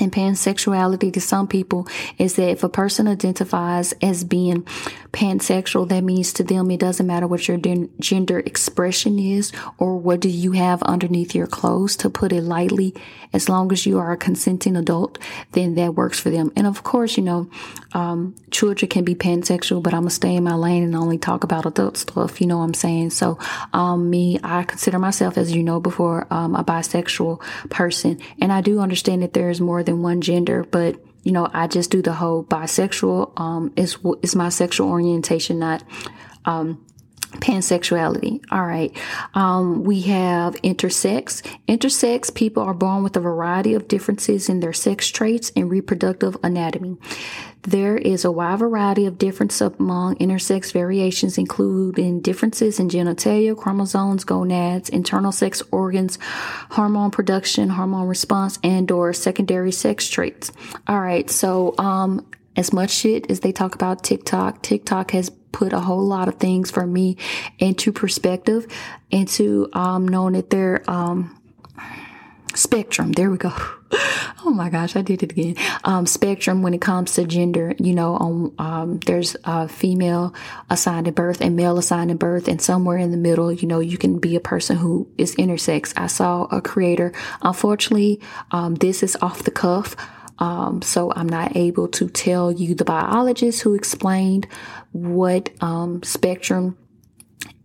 and 0.00 0.12
pansexuality 0.12 1.12
to 1.12 1.20
some 1.20 1.48
people 1.48 1.86
is 2.18 2.34
that 2.36 2.50
if 2.50 2.62
a 2.62 2.68
person 2.68 3.08
identifies 3.08 3.92
as 4.02 4.24
being 4.24 4.66
pansexual, 5.12 5.88
that 5.88 6.04
means 6.04 6.32
to 6.34 6.44
them 6.44 6.70
it 6.70 6.80
doesn't 6.80 7.06
matter 7.06 7.26
what 7.26 7.48
your 7.48 7.58
gender 8.00 8.38
expression 8.40 9.18
is 9.18 9.52
or 9.78 9.96
what 9.96 10.20
do 10.20 10.28
you 10.28 10.52
have 10.52 10.82
underneath 10.82 11.34
your 11.34 11.46
clothes, 11.46 11.96
to 11.96 12.10
put 12.10 12.32
it 12.32 12.42
lightly. 12.42 12.94
As 13.32 13.48
long 13.48 13.72
as 13.72 13.86
you 13.86 13.98
are 13.98 14.12
a 14.12 14.16
consenting 14.16 14.76
adult, 14.76 15.18
then 15.52 15.74
that 15.74 15.94
works 15.94 16.18
for 16.18 16.30
them. 16.30 16.52
And 16.56 16.66
of 16.66 16.82
course, 16.82 17.16
you 17.16 17.22
know, 17.22 17.48
um, 17.92 18.34
children 18.50 18.88
can 18.88 19.04
be 19.04 19.14
pansexual, 19.14 19.82
but 19.82 19.94
I'm 19.94 20.02
gonna 20.02 20.10
stay 20.10 20.34
in 20.34 20.44
my 20.44 20.54
lane 20.54 20.82
and 20.82 20.96
only 20.96 21.18
talk 21.18 21.44
about 21.44 21.66
adult 21.66 21.96
stuff. 21.96 22.40
You 22.40 22.46
know 22.46 22.58
what 22.58 22.64
I'm 22.64 22.74
saying? 22.74 23.10
So, 23.10 23.38
um, 23.72 24.10
me, 24.10 24.38
I 24.42 24.62
consider 24.64 24.98
myself, 24.98 25.36
as 25.38 25.52
you 25.54 25.62
know 25.62 25.80
before, 25.80 26.26
um, 26.30 26.54
a 26.54 26.64
bisexual 26.64 27.40
person, 27.70 28.18
and 28.40 28.52
I 28.52 28.60
do 28.60 28.80
understand 28.80 29.22
that 29.22 29.32
there 29.32 29.50
is 29.50 29.60
more 29.60 29.82
than 29.82 30.02
one 30.02 30.20
gender, 30.20 30.64
but 30.64 30.96
you 31.22 31.32
know, 31.32 31.48
I 31.52 31.66
just 31.66 31.90
do 31.90 32.02
the 32.02 32.14
whole 32.14 32.44
bisexual. 32.44 33.38
Um, 33.38 33.72
is 33.76 33.98
is 34.22 34.34
my 34.34 34.48
sexual 34.48 34.88
orientation 34.88 35.58
not 35.58 35.82
um 36.44 36.84
pansexuality. 37.38 38.42
All 38.50 38.64
right. 38.64 38.96
Um, 39.34 39.84
we 39.84 40.02
have 40.02 40.54
intersex. 40.62 41.42
Intersex 41.68 42.34
people 42.34 42.62
are 42.62 42.74
born 42.74 43.02
with 43.02 43.16
a 43.16 43.20
variety 43.20 43.74
of 43.74 43.88
differences 43.88 44.48
in 44.48 44.60
their 44.60 44.72
sex 44.72 45.08
traits 45.08 45.52
and 45.54 45.70
reproductive 45.70 46.36
anatomy. 46.42 46.96
There 47.62 47.98
is 47.98 48.24
a 48.24 48.32
wide 48.32 48.58
variety 48.58 49.04
of 49.04 49.18
difference 49.18 49.60
among 49.60 50.16
intersex 50.16 50.72
variations, 50.72 51.36
including 51.36 52.20
differences 52.20 52.80
in 52.80 52.88
genitalia, 52.88 53.56
chromosomes, 53.56 54.24
gonads, 54.24 54.88
internal 54.88 55.30
sex 55.30 55.62
organs, 55.70 56.18
hormone 56.70 57.10
production, 57.10 57.68
hormone 57.68 58.08
response, 58.08 58.58
and 58.64 58.90
or 58.90 59.12
secondary 59.12 59.72
sex 59.72 60.08
traits. 60.08 60.52
All 60.86 61.00
right. 61.00 61.28
So, 61.28 61.74
um, 61.78 62.26
as 62.56 62.72
much 62.72 62.90
shit 62.90 63.30
as 63.30 63.40
they 63.40 63.52
talk 63.52 63.74
about 63.74 64.02
TikTok, 64.02 64.62
TikTok 64.62 65.12
has 65.12 65.30
put 65.52 65.72
a 65.72 65.80
whole 65.80 66.04
lot 66.06 66.28
of 66.28 66.36
things 66.36 66.70
for 66.70 66.86
me 66.86 67.16
into 67.58 67.92
perspective, 67.92 68.66
into 69.10 69.68
um, 69.72 70.06
knowing 70.06 70.34
that 70.34 70.50
they're 70.50 70.82
um, 70.90 71.36
spectrum. 72.54 73.12
There 73.12 73.30
we 73.30 73.38
go. 73.38 73.52
oh 74.44 74.52
my 74.54 74.70
gosh, 74.70 74.96
I 74.96 75.02
did 75.02 75.22
it 75.22 75.32
again. 75.32 75.56
Um, 75.84 76.06
spectrum 76.06 76.62
when 76.62 76.74
it 76.74 76.80
comes 76.80 77.14
to 77.14 77.24
gender, 77.24 77.74
you 77.78 77.94
know, 77.94 78.52
um, 78.58 79.00
there's 79.06 79.36
a 79.44 79.68
female 79.68 80.34
assigned 80.68 81.08
at 81.08 81.14
birth 81.14 81.40
and 81.40 81.56
male 81.56 81.78
assigned 81.78 82.10
at 82.10 82.18
birth. 82.18 82.48
And 82.48 82.60
somewhere 82.60 82.98
in 82.98 83.10
the 83.10 83.16
middle, 83.16 83.52
you 83.52 83.66
know, 83.66 83.80
you 83.80 83.98
can 83.98 84.18
be 84.18 84.36
a 84.36 84.40
person 84.40 84.76
who 84.76 85.08
is 85.18 85.34
intersex. 85.36 85.92
I 85.96 86.06
saw 86.06 86.44
a 86.44 86.60
creator. 86.60 87.12
Unfortunately, 87.42 88.20
um, 88.52 88.76
this 88.76 89.02
is 89.02 89.16
off 89.20 89.42
the 89.42 89.50
cuff. 89.50 89.96
Um, 90.40 90.82
so 90.82 91.12
I'm 91.14 91.28
not 91.28 91.56
able 91.56 91.88
to 91.88 92.08
tell 92.08 92.50
you 92.50 92.74
the 92.74 92.84
biologist 92.84 93.62
who 93.62 93.74
explained 93.74 94.48
what 94.92 95.50
um, 95.60 96.02
spectrum 96.02 96.76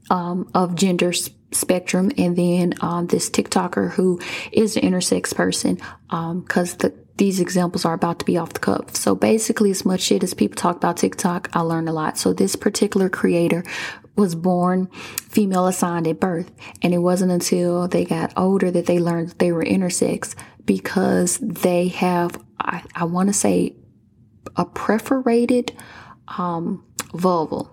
um, 0.10 0.52
of 0.54 0.76
gender 0.76 1.14
spectrum, 1.52 2.12
and 2.18 2.36
then 2.36 2.74
um, 2.82 3.08
this 3.08 3.30
TikToker 3.30 3.92
who 3.92 4.20
is 4.52 4.76
an 4.76 4.84
intersex 4.84 5.34
person, 5.34 5.76
because 6.10 6.74
um, 6.74 6.78
the 6.80 7.06
these 7.18 7.40
examples 7.40 7.86
are 7.86 7.94
about 7.94 8.20
to 8.20 8.26
be 8.26 8.38
off 8.38 8.54
the 8.54 8.60
cuff. 8.60 8.94
So 8.96 9.16
basically, 9.16 9.72
as 9.72 9.86
much 9.86 10.02
shit 10.02 10.24
as 10.24 10.34
people 10.34 10.58
talk 10.58 10.76
about 10.76 10.98
TikTok, 10.98 11.50
I 11.54 11.62
learned 11.62 11.88
a 11.88 11.94
lot. 11.94 12.18
So 12.18 12.34
this 12.34 12.58
particular 12.58 13.10
creator 13.10 13.64
was 14.18 14.36
born 14.36 14.88
female 14.88 15.68
assigned 15.68 16.08
at 16.08 16.20
birth, 16.20 16.52
and 16.82 16.94
it 16.94 16.98
wasn't 17.00 17.32
until 17.32 17.88
they 17.88 18.06
got 18.06 18.34
older 18.38 18.70
that 18.72 18.86
they 18.86 19.00
learned 19.00 19.30
they 19.38 19.52
were 19.52 19.64
intersex 19.64 20.36
because 20.66 21.38
they 21.38 21.88
have, 21.90 22.38
I, 22.66 22.84
I 22.96 23.04
want 23.06 23.30
to 23.30 23.34
say, 23.34 23.76
a 24.56 24.66
perforated 24.66 25.76
um, 26.28 26.84
vulval. 27.10 27.70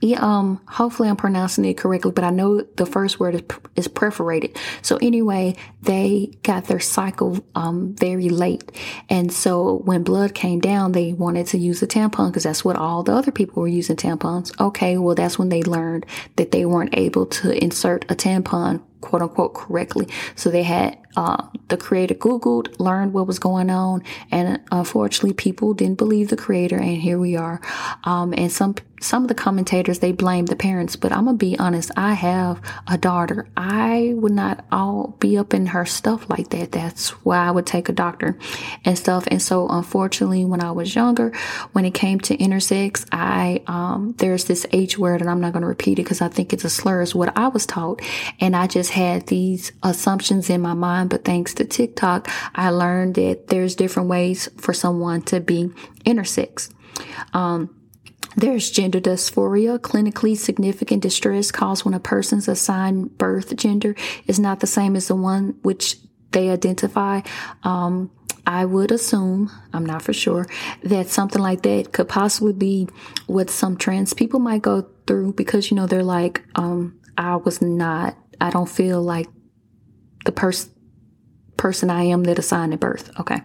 Yeah, 0.00 0.18
um, 0.20 0.60
hopefully 0.66 1.08
I'm 1.08 1.16
pronouncing 1.16 1.64
it 1.64 1.76
correctly, 1.76 2.10
but 2.10 2.24
I 2.24 2.30
know 2.30 2.62
the 2.62 2.86
first 2.86 3.20
word 3.20 3.36
is, 3.36 3.42
is 3.76 3.88
perforated. 3.88 4.58
So 4.82 4.96
anyway, 5.00 5.54
they 5.80 6.32
got 6.42 6.64
their 6.64 6.80
cycle, 6.80 7.38
um, 7.54 7.94
very 7.94 8.28
late. 8.28 8.64
And 9.08 9.32
so 9.32 9.78
when 9.84 10.02
blood 10.02 10.34
came 10.34 10.58
down, 10.58 10.90
they 10.90 11.12
wanted 11.12 11.46
to 11.48 11.58
use 11.58 11.82
a 11.82 11.86
tampon 11.86 12.30
because 12.30 12.42
that's 12.42 12.64
what 12.64 12.74
all 12.74 13.04
the 13.04 13.12
other 13.12 13.30
people 13.30 13.62
were 13.62 13.68
using 13.68 13.94
tampons. 13.94 14.58
Okay. 14.60 14.98
Well, 14.98 15.14
that's 15.14 15.38
when 15.38 15.50
they 15.50 15.62
learned 15.62 16.04
that 16.34 16.50
they 16.50 16.66
weren't 16.66 16.98
able 16.98 17.26
to 17.26 17.62
insert 17.62 18.04
a 18.10 18.16
tampon 18.16 18.82
quote 19.02 19.22
unquote 19.22 19.54
correctly. 19.54 20.08
So 20.34 20.50
they 20.50 20.62
had 20.64 20.98
uh, 21.16 21.46
the 21.68 21.76
creator 21.76 22.14
Googled, 22.14 22.78
learned 22.78 23.12
what 23.12 23.26
was 23.26 23.38
going 23.38 23.70
on, 23.70 24.02
and 24.30 24.60
unfortunately, 24.70 25.34
people 25.34 25.74
didn't 25.74 25.98
believe 25.98 26.28
the 26.28 26.36
creator, 26.36 26.76
and 26.76 26.96
here 26.96 27.18
we 27.18 27.36
are. 27.36 27.60
Um, 28.04 28.32
and 28.36 28.50
some 28.50 28.74
some 29.02 29.22
of 29.22 29.28
the 29.28 29.34
commentators 29.34 29.98
they 29.98 30.12
blame 30.12 30.46
the 30.46 30.56
parents, 30.56 30.96
but 30.96 31.12
I'm 31.12 31.24
gonna 31.24 31.36
be 31.36 31.58
honest. 31.58 31.90
I 31.96 32.14
have 32.14 32.60
a 32.86 32.96
daughter. 32.96 33.48
I 33.56 34.12
would 34.16 34.32
not 34.32 34.64
all 34.70 35.16
be 35.18 35.36
up 35.36 35.54
in 35.54 35.66
her 35.66 35.84
stuff 35.84 36.30
like 36.30 36.50
that. 36.50 36.72
That's 36.72 37.10
why 37.24 37.38
I 37.38 37.50
would 37.50 37.66
take 37.66 37.88
a 37.88 37.92
doctor 37.92 38.38
and 38.84 38.96
stuff. 38.96 39.24
And 39.26 39.42
so, 39.42 39.68
unfortunately, 39.68 40.44
when 40.44 40.62
I 40.62 40.70
was 40.70 40.94
younger, 40.94 41.32
when 41.72 41.84
it 41.84 41.94
came 41.94 42.20
to 42.20 42.36
intersex, 42.36 43.06
I 43.10 43.62
um, 43.66 44.14
there's 44.18 44.44
this 44.44 44.66
H 44.72 44.98
word, 44.98 45.20
and 45.20 45.28
I'm 45.28 45.40
not 45.40 45.52
gonna 45.52 45.66
repeat 45.66 45.98
it 45.98 46.04
because 46.04 46.20
I 46.20 46.28
think 46.28 46.52
it's 46.52 46.64
a 46.64 46.70
slur. 46.70 47.02
Is 47.02 47.14
what 47.14 47.36
I 47.36 47.48
was 47.48 47.66
taught, 47.66 48.00
and 48.40 48.54
I 48.54 48.66
just 48.66 48.90
had 48.90 49.26
these 49.26 49.72
assumptions 49.82 50.48
in 50.48 50.60
my 50.60 50.74
mind 50.74 51.01
but 51.08 51.24
thanks 51.24 51.54
to 51.54 51.64
TikTok, 51.64 52.28
I 52.54 52.70
learned 52.70 53.14
that 53.16 53.48
there's 53.48 53.74
different 53.74 54.08
ways 54.08 54.48
for 54.58 54.72
someone 54.72 55.22
to 55.22 55.40
be 55.40 55.70
intersex. 56.04 56.72
Um, 57.32 57.74
there's 58.36 58.70
gender 58.70 59.00
dysphoria, 59.00 59.78
clinically 59.78 60.36
significant 60.36 61.02
distress 61.02 61.50
caused 61.50 61.84
when 61.84 61.94
a 61.94 62.00
person's 62.00 62.48
assigned 62.48 63.18
birth 63.18 63.54
gender 63.56 63.94
is 64.26 64.40
not 64.40 64.60
the 64.60 64.66
same 64.66 64.96
as 64.96 65.08
the 65.08 65.16
one 65.16 65.58
which 65.62 65.96
they 66.30 66.48
identify. 66.50 67.20
Um, 67.62 68.10
I 68.46 68.64
would 68.64 68.90
assume, 68.90 69.50
I'm 69.72 69.86
not 69.86 70.02
for 70.02 70.12
sure, 70.12 70.46
that 70.82 71.08
something 71.08 71.40
like 71.40 71.62
that 71.62 71.92
could 71.92 72.08
possibly 72.08 72.52
be 72.52 72.88
what 73.26 73.50
some 73.50 73.76
trans 73.76 74.14
people 74.14 74.40
might 74.40 74.62
go 74.62 74.88
through 75.06 75.34
because, 75.34 75.70
you 75.70 75.76
know, 75.76 75.86
they're 75.86 76.02
like, 76.02 76.42
um, 76.56 76.98
I 77.16 77.36
was 77.36 77.62
not, 77.62 78.16
I 78.40 78.50
don't 78.50 78.68
feel 78.68 79.00
like 79.02 79.28
the 80.24 80.32
person 80.32 80.71
person 81.62 81.90
I 81.90 82.02
am 82.02 82.24
that 82.24 82.40
assigned 82.40 82.74
at 82.74 82.80
birth. 82.80 83.08
Okay. 83.20 83.40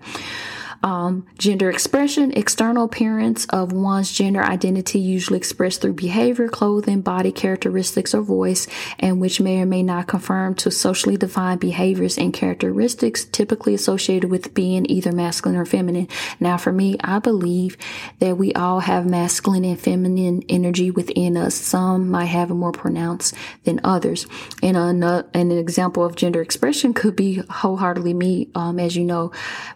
Um, 0.84 1.26
gender 1.38 1.70
expression, 1.70 2.32
external 2.34 2.86
appearance 2.86 3.46
of 3.48 3.72
one's 3.72 4.12
gender 4.12 4.44
identity, 4.44 5.00
usually 5.00 5.38
expressed 5.38 5.82
through 5.82 5.94
behavior, 5.94 6.48
clothing, 6.48 7.02
body 7.02 7.32
characteristics, 7.32 8.14
or 8.14 8.22
voice, 8.22 8.68
and 9.00 9.20
which 9.20 9.42
may 9.42 9.62
or 9.62 9.66
may 9.66 9.84
not 9.84 10.08
conform 10.08 10.56
to 10.56 10.72
socially 10.72 11.18
defined 11.18 11.60
behaviors 11.60 12.18
and 12.18 12.34
characteristics 12.34 13.26
typically 13.26 13.74
associated 13.74 14.30
with 14.30 14.54
being 14.54 14.86
either 14.90 15.12
masculine 15.12 15.58
or 15.58 15.66
feminine. 15.66 16.08
Now, 16.40 16.58
for 16.58 16.72
me, 16.72 16.98
I 17.04 17.20
believe 17.20 17.78
that 18.20 18.38
we 18.38 18.54
all 18.54 18.80
have 18.82 19.06
masculine 19.06 19.66
and 19.66 19.80
feminine 19.80 20.44
energy 20.50 20.92
within 20.92 21.38
us. 21.38 21.56
Some 21.56 22.10
might 22.10 22.26
have 22.26 22.52
it 22.52 22.56
more 22.56 22.72
pronounced 22.72 23.34
than 23.64 23.80
others. 23.84 24.28
And 24.62 24.78
an, 24.78 25.04
an 25.04 25.52
example 25.52 26.06
of 26.06 26.16
gender 26.16 26.42
expression 26.42 26.94
could 26.94 27.16
be 27.16 27.42
wholeheartedly 27.50 28.14
me, 28.14 28.50
um, 28.56 28.80
as 28.80 28.96
you 28.96 29.04
know, 29.04 29.32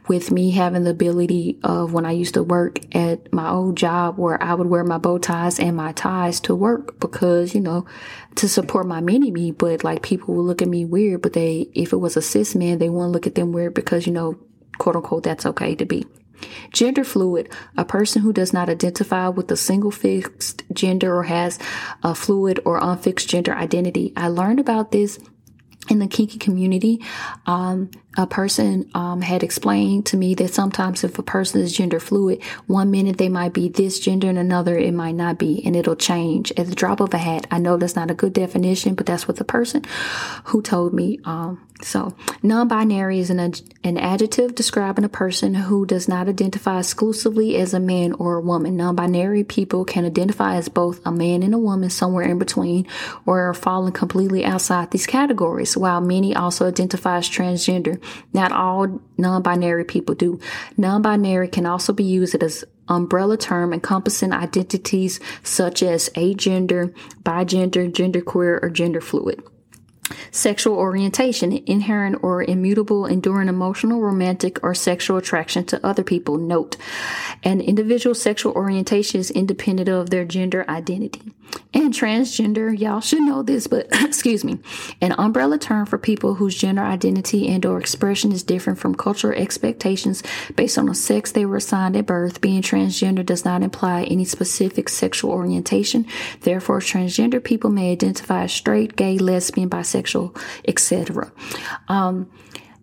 with 0.08 0.32
me 0.32 0.52
having 0.52 0.84
the 0.84 0.91
ability 0.92 1.60
of 1.64 1.94
when 1.94 2.06
I 2.06 2.12
used 2.12 2.36
to 2.36 2.44
work 2.44 2.80
at 2.96 3.34
my 3.34 3.50
old 3.50 3.78
job 3.78 4.18
where 4.18 4.42
I 4.42 4.54
would 4.54 4.68
wear 4.68 4.84
my 4.84 4.98
bow 4.98 5.18
ties 5.18 5.60
and 5.60 5.76
my 5.76 5.92
ties 5.94 6.40
to 6.42 6.56
work 6.56 7.00
because, 7.00 7.56
you 7.56 7.62
know, 7.62 7.86
to 8.36 8.48
support 8.48 8.86
my 8.86 9.02
mini 9.02 9.32
me, 9.32 9.52
but 9.52 9.84
like 9.84 10.04
people 10.04 10.36
would 10.36 10.44
look 10.44 10.62
at 10.62 10.68
me 10.68 10.86
weird, 10.86 11.22
but 11.22 11.34
they, 11.34 11.70
if 11.74 11.94
it 11.94 11.98
was 11.98 12.16
a 12.16 12.22
cis 12.22 12.56
man, 12.56 12.78
they 12.78 12.90
wouldn't 12.90 13.12
look 13.12 13.28
at 13.28 13.36
them 13.36 13.52
weird 13.52 13.74
because, 13.74 14.06
you 14.06 14.14
know, 14.14 14.38
quote 14.78 14.96
unquote, 14.96 15.24
that's 15.24 15.46
okay 15.46 15.76
to 15.76 15.86
be. 15.86 16.06
Gender 16.72 17.04
fluid, 17.04 17.50
a 17.78 17.86
person 17.86 18.22
who 18.22 18.34
does 18.34 18.54
not 18.54 18.70
identify 18.70 19.28
with 19.28 19.52
a 19.52 19.58
single 19.58 19.92
fixed 19.92 20.64
gender 20.74 21.16
or 21.16 21.24
has 21.24 21.60
a 22.04 22.16
fluid 22.16 22.60
or 22.66 22.80
unfixed 22.82 23.30
gender 23.30 23.54
identity. 23.54 24.14
I 24.16 24.28
learned 24.28 24.60
about 24.60 24.92
this 24.92 25.20
in 25.90 26.00
the 26.00 26.08
kinky 26.08 26.38
community, 26.38 27.04
um, 27.46 27.90
a 28.18 28.28
person 28.28 28.90
um, 28.94 29.22
had 29.22 29.42
explained 29.42 30.06
to 30.08 30.18
me 30.18 30.36
that 30.36 30.54
sometimes 30.54 31.04
if 31.04 31.18
a 31.18 31.24
person 31.24 31.62
is 31.62 31.72
gender 31.72 32.00
fluid, 32.00 32.44
one 32.68 32.92
minute 32.92 33.18
they 33.18 33.30
might 33.30 33.54
be 33.54 33.70
this 33.70 34.00
gender 34.00 34.28
and 34.28 34.38
another 34.38 34.78
it 34.78 34.94
might 34.94 35.16
not 35.16 35.38
be, 35.38 35.62
and 35.66 35.76
it'll 35.76 35.96
change 35.96 36.52
at 36.58 36.68
the 36.68 36.76
drop 36.76 37.00
of 37.00 37.14
a 37.14 37.18
hat. 37.18 37.48
I 37.52 37.60
know 37.60 37.78
that's 37.78 37.96
not 37.96 38.12
a 38.12 38.16
good 38.16 38.34
definition, 38.34 38.96
but 38.96 39.06
that's 39.06 39.28
what 39.28 39.38
the 39.38 39.46
person 39.46 39.86
who 40.46 40.62
told 40.62 40.94
me. 40.94 41.20
Um, 41.24 41.66
so, 41.84 42.16
non-binary 42.44 43.20
is 43.20 43.30
an, 43.30 43.40
an 43.84 43.98
adjective 43.98 44.54
describing 44.54 45.04
a 45.04 45.10
person 45.10 45.56
who 45.56 45.86
does 45.86 46.08
not 46.08 46.28
identify 46.28 46.80
exclusively 46.80 47.58
as 47.58 47.74
a 47.74 47.80
man 47.80 48.14
or 48.14 48.36
a 48.36 48.42
woman. 48.42 48.78
Non-binary 48.78 49.44
people 49.44 49.84
can 49.84 50.06
identify 50.06 50.56
as 50.56 50.70
both 50.70 51.02
a 51.06 51.12
man 51.12 51.42
and 51.44 51.56
a 51.56 51.58
woman, 51.58 51.90
somewhere 51.90 52.26
in 52.26 52.38
between, 52.38 52.88
or 53.26 53.42
are 53.42 53.54
falling 53.54 53.94
completely 53.94 54.46
outside 54.46 54.92
these 54.92 55.08
categories. 55.08 55.76
While 55.76 56.02
many 56.02 56.36
also 56.36 56.68
identify 56.68 57.18
as 57.18 57.30
transgender, 57.30 58.01
not 58.34 58.52
all 58.52 59.02
non-binary 59.18 59.86
people 59.86 60.16
do. 60.16 60.40
Non-binary 60.78 61.48
can 61.48 61.66
also 61.66 61.94
be 61.94 62.04
used 62.04 62.36
as 62.36 62.64
umbrella 62.88 63.38
term 63.38 63.74
encompassing 63.74 64.34
identities 64.34 65.20
such 65.44 65.82
as 65.82 66.10
agender, 66.10 66.94
bigender, 67.24 67.92
genderqueer, 67.92 68.62
or 68.62 68.70
gender 68.70 69.02
fluid. 69.02 69.42
Sexual 70.32 70.76
orientation, 70.76 71.52
inherent 71.66 72.24
or 72.24 72.44
immutable, 72.44 73.06
enduring 73.06 73.48
emotional, 73.48 74.02
romantic, 74.02 74.60
or 74.64 74.74
sexual 74.74 75.18
attraction 75.18 75.66
to 75.66 75.86
other 75.86 76.04
people. 76.04 76.38
Note, 76.38 76.78
an 77.44 77.62
individual's 77.62 78.22
sexual 78.22 78.54
orientation 78.54 79.20
is 79.20 79.32
independent 79.32 79.90
of 79.90 80.10
their 80.10 80.26
gender 80.26 80.66
identity. 80.70 81.34
And 81.74 81.94
transgender, 81.94 82.78
y'all 82.78 83.02
should 83.02 83.22
know 83.22 83.44
this, 83.44 83.68
but 83.68 83.88
excuse 84.02 84.44
me, 84.44 84.60
an 85.02 85.14
umbrella 85.18 85.58
term 85.58 85.86
for 85.86 85.98
people 85.98 86.36
whose 86.36 86.58
gender 86.58 86.82
identity 86.82 87.48
and 87.48 87.66
or 87.66 87.78
expression 87.80 88.32
is 88.32 88.44
different 88.44 88.80
from 88.80 88.96
cultural 88.96 89.38
expectations 89.38 90.24
based 90.56 90.78
on 90.78 90.86
the 90.86 90.96
sex 90.96 91.32
they 91.32 91.46
were 91.46 91.58
assigned 91.58 91.96
at 91.96 92.06
birth. 92.06 92.42
Being 92.42 92.62
transgender 92.62 93.26
does 93.26 93.46
not 93.46 93.64
imply 93.64 94.04
any 94.04 94.26
specific 94.26 94.90
sexual 94.90 95.32
orientation. 95.32 96.06
Therefore, 96.42 96.80
transgender 96.80 97.44
people 97.44 97.70
may 97.70 97.92
identify 97.92 98.44
as 98.44 98.54
straight, 98.54 98.96
gay, 98.96 99.18
lesbian, 99.18 99.70
bisexual, 99.70 100.01
etc. 100.68 101.32
Um, 101.88 102.30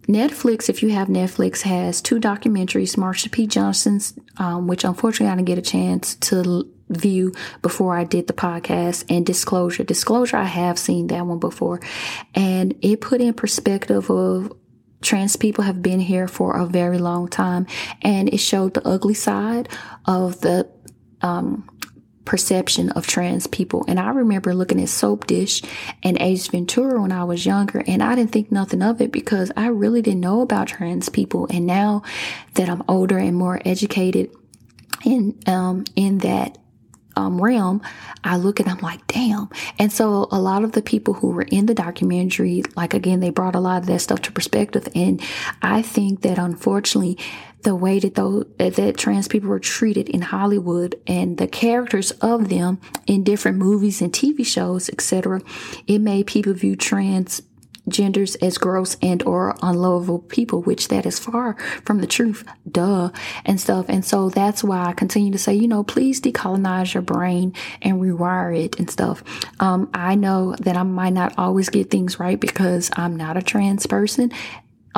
Netflix, 0.08 0.70
if 0.70 0.82
you 0.82 0.88
have 0.90 1.08
Netflix, 1.08 1.62
has 1.62 2.00
two 2.00 2.18
documentaries, 2.18 2.96
Marsha 2.96 3.30
P. 3.30 3.46
Johnson's, 3.46 4.18
um, 4.38 4.66
which 4.66 4.84
unfortunately 4.84 5.30
I 5.30 5.36
didn't 5.36 5.46
get 5.46 5.58
a 5.58 5.62
chance 5.62 6.14
to 6.16 6.64
view 6.88 7.32
before 7.60 7.96
I 7.96 8.04
did 8.04 8.26
the 8.26 8.32
podcast, 8.32 9.04
and 9.10 9.26
Disclosure. 9.26 9.84
Disclosure, 9.84 10.38
I 10.38 10.44
have 10.44 10.78
seen 10.78 11.08
that 11.08 11.26
one 11.26 11.38
before, 11.38 11.80
and 12.34 12.74
it 12.80 13.02
put 13.02 13.20
in 13.20 13.34
perspective 13.34 14.10
of 14.10 14.52
trans 15.02 15.36
people 15.36 15.64
have 15.64 15.82
been 15.82 16.00
here 16.00 16.26
for 16.26 16.56
a 16.56 16.64
very 16.64 16.98
long 16.98 17.28
time, 17.28 17.66
and 18.00 18.32
it 18.32 18.38
showed 18.38 18.74
the 18.74 18.86
ugly 18.88 19.14
side 19.14 19.68
of 20.06 20.40
the 20.40 20.68
um, 21.20 21.68
perception 22.28 22.90
of 22.90 23.06
trans 23.06 23.46
people. 23.46 23.86
And 23.88 23.98
I 23.98 24.10
remember 24.10 24.54
looking 24.54 24.80
at 24.82 24.88
Soapdish 24.88 25.66
and 26.02 26.20
Ace 26.20 26.46
Ventura 26.48 27.00
when 27.00 27.10
I 27.10 27.24
was 27.24 27.46
younger, 27.46 27.82
and 27.86 28.02
I 28.02 28.14
didn't 28.14 28.32
think 28.32 28.52
nothing 28.52 28.82
of 28.82 29.00
it 29.00 29.10
because 29.10 29.50
I 29.56 29.68
really 29.68 30.02
didn't 30.02 30.20
know 30.20 30.42
about 30.42 30.68
trans 30.68 31.08
people. 31.08 31.46
And 31.50 31.66
now 31.66 32.02
that 32.54 32.68
I'm 32.68 32.82
older 32.86 33.16
and 33.16 33.34
more 33.34 33.62
educated 33.64 34.30
in 35.06 35.38
um, 35.46 35.84
in 35.96 36.18
that 36.18 36.58
um, 37.16 37.40
realm, 37.40 37.80
I 38.22 38.36
look 38.36 38.60
and 38.60 38.68
I'm 38.68 38.78
like, 38.78 39.06
damn. 39.06 39.48
And 39.78 39.90
so 39.90 40.28
a 40.30 40.38
lot 40.38 40.64
of 40.64 40.72
the 40.72 40.82
people 40.82 41.14
who 41.14 41.30
were 41.30 41.46
in 41.50 41.64
the 41.64 41.74
documentary, 41.74 42.62
like 42.76 42.92
again, 42.92 43.20
they 43.20 43.30
brought 43.30 43.54
a 43.54 43.60
lot 43.60 43.80
of 43.80 43.86
that 43.86 44.00
stuff 44.00 44.20
to 44.22 44.32
perspective. 44.32 44.86
And 44.94 45.22
I 45.62 45.80
think 45.80 46.20
that 46.22 46.38
unfortunately, 46.38 47.18
the 47.62 47.74
way 47.74 47.98
that 47.98 48.14
those 48.14 48.46
that 48.58 48.96
trans 48.96 49.28
people 49.28 49.48
were 49.48 49.58
treated 49.58 50.08
in 50.08 50.22
Hollywood 50.22 51.00
and 51.06 51.38
the 51.38 51.48
characters 51.48 52.12
of 52.12 52.48
them 52.48 52.80
in 53.06 53.24
different 53.24 53.58
movies 53.58 54.00
and 54.00 54.12
TV 54.12 54.46
shows, 54.46 54.88
etc., 54.88 55.40
it 55.86 55.98
made 55.98 56.26
people 56.26 56.52
view 56.52 56.76
trans 56.76 57.42
genders 57.88 58.34
as 58.36 58.58
gross 58.58 58.96
and 59.02 59.22
or 59.22 59.56
unlovable 59.62 60.18
people, 60.18 60.62
which 60.62 60.88
that 60.88 61.06
is 61.06 61.18
far 61.18 61.54
from 61.84 62.00
the 62.00 62.06
truth, 62.06 62.44
duh, 62.70 63.10
and 63.44 63.60
stuff. 63.60 63.86
And 63.88 64.04
so 64.04 64.28
that's 64.28 64.62
why 64.62 64.84
I 64.84 64.92
continue 64.92 65.32
to 65.32 65.38
say, 65.38 65.54
you 65.54 65.68
know, 65.68 65.82
please 65.82 66.20
decolonize 66.20 66.94
your 66.94 67.02
brain 67.02 67.54
and 67.82 68.00
rewire 68.00 68.56
it 68.56 68.78
and 68.78 68.90
stuff. 68.90 69.22
Um, 69.60 69.88
I 69.94 70.14
know 70.14 70.54
that 70.60 70.76
I 70.76 70.82
might 70.82 71.12
not 71.12 71.34
always 71.38 71.68
get 71.68 71.90
things 71.90 72.20
right 72.20 72.38
because 72.38 72.90
I'm 72.96 73.16
not 73.16 73.36
a 73.36 73.42
trans 73.42 73.86
person 73.86 74.32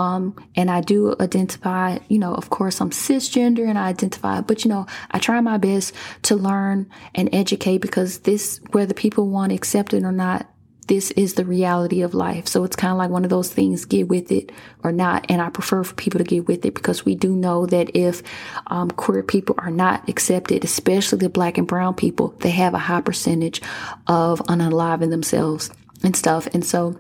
um, 0.00 0.34
and 0.56 0.70
I 0.70 0.80
do 0.80 1.14
identify, 1.20 1.98
you 2.08 2.18
know, 2.18 2.32
of 2.32 2.48
course 2.48 2.80
I'm 2.80 2.88
cisgender 2.88 3.68
and 3.68 3.78
I 3.78 3.88
identify, 3.88 4.40
but 4.40 4.64
you 4.64 4.70
know, 4.70 4.86
I 5.10 5.18
try 5.18 5.38
my 5.42 5.58
best 5.58 5.92
to 6.22 6.36
learn 6.36 6.88
and 7.14 7.28
educate 7.34 7.78
because 7.82 8.20
this, 8.20 8.62
whether 8.70 8.94
people 8.94 9.28
want 9.28 9.50
to 9.50 9.56
accept 9.56 9.92
it 9.92 10.02
or 10.02 10.10
not, 10.10 10.50
this 10.86 11.10
is 11.10 11.34
the 11.34 11.44
reality 11.44 12.00
of 12.00 12.14
life. 12.14 12.48
So 12.48 12.64
it's 12.64 12.76
kind 12.76 12.92
of 12.92 12.96
like 12.96 13.10
one 13.10 13.24
of 13.24 13.30
those 13.30 13.52
things, 13.52 13.84
get 13.84 14.08
with 14.08 14.32
it 14.32 14.50
or 14.82 14.90
not. 14.90 15.26
And 15.28 15.42
I 15.42 15.50
prefer 15.50 15.84
for 15.84 15.94
people 15.94 16.16
to 16.16 16.24
get 16.24 16.48
with 16.48 16.64
it 16.64 16.74
because 16.74 17.04
we 17.04 17.14
do 17.14 17.36
know 17.36 17.66
that 17.66 17.94
if 17.94 18.22
um, 18.68 18.90
queer 18.90 19.22
people 19.22 19.54
are 19.58 19.70
not 19.70 20.08
accepted, 20.08 20.64
especially 20.64 21.18
the 21.18 21.28
black 21.28 21.58
and 21.58 21.66
brown 21.66 21.92
people, 21.92 22.34
they 22.40 22.50
have 22.50 22.72
a 22.72 22.78
high 22.78 23.02
percentage 23.02 23.60
of 24.06 24.40
unaliving 24.46 25.10
themselves 25.10 25.70
and 26.02 26.16
stuff. 26.16 26.48
And 26.54 26.64
so 26.64 26.98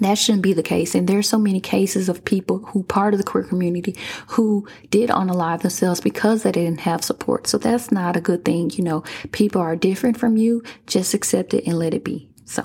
that 0.00 0.18
shouldn't 0.18 0.42
be 0.42 0.52
the 0.52 0.62
case. 0.62 0.94
And 0.94 1.08
there's 1.08 1.28
so 1.28 1.38
many 1.38 1.60
cases 1.60 2.08
of 2.08 2.24
people 2.24 2.58
who 2.58 2.82
part 2.84 3.14
of 3.14 3.18
the 3.18 3.24
queer 3.24 3.44
community 3.44 3.96
who 4.28 4.66
did 4.90 5.10
unalive 5.10 5.62
themselves 5.62 6.00
because 6.00 6.42
they 6.42 6.52
didn't 6.52 6.80
have 6.80 7.02
support. 7.02 7.46
So 7.46 7.58
that's 7.58 7.90
not 7.90 8.16
a 8.16 8.20
good 8.20 8.44
thing. 8.44 8.70
You 8.74 8.84
know, 8.84 9.04
people 9.32 9.60
are 9.60 9.76
different 9.76 10.18
from 10.18 10.36
you. 10.36 10.62
Just 10.86 11.14
accept 11.14 11.54
it 11.54 11.66
and 11.66 11.78
let 11.78 11.94
it 11.94 12.04
be. 12.04 12.28
So, 12.44 12.64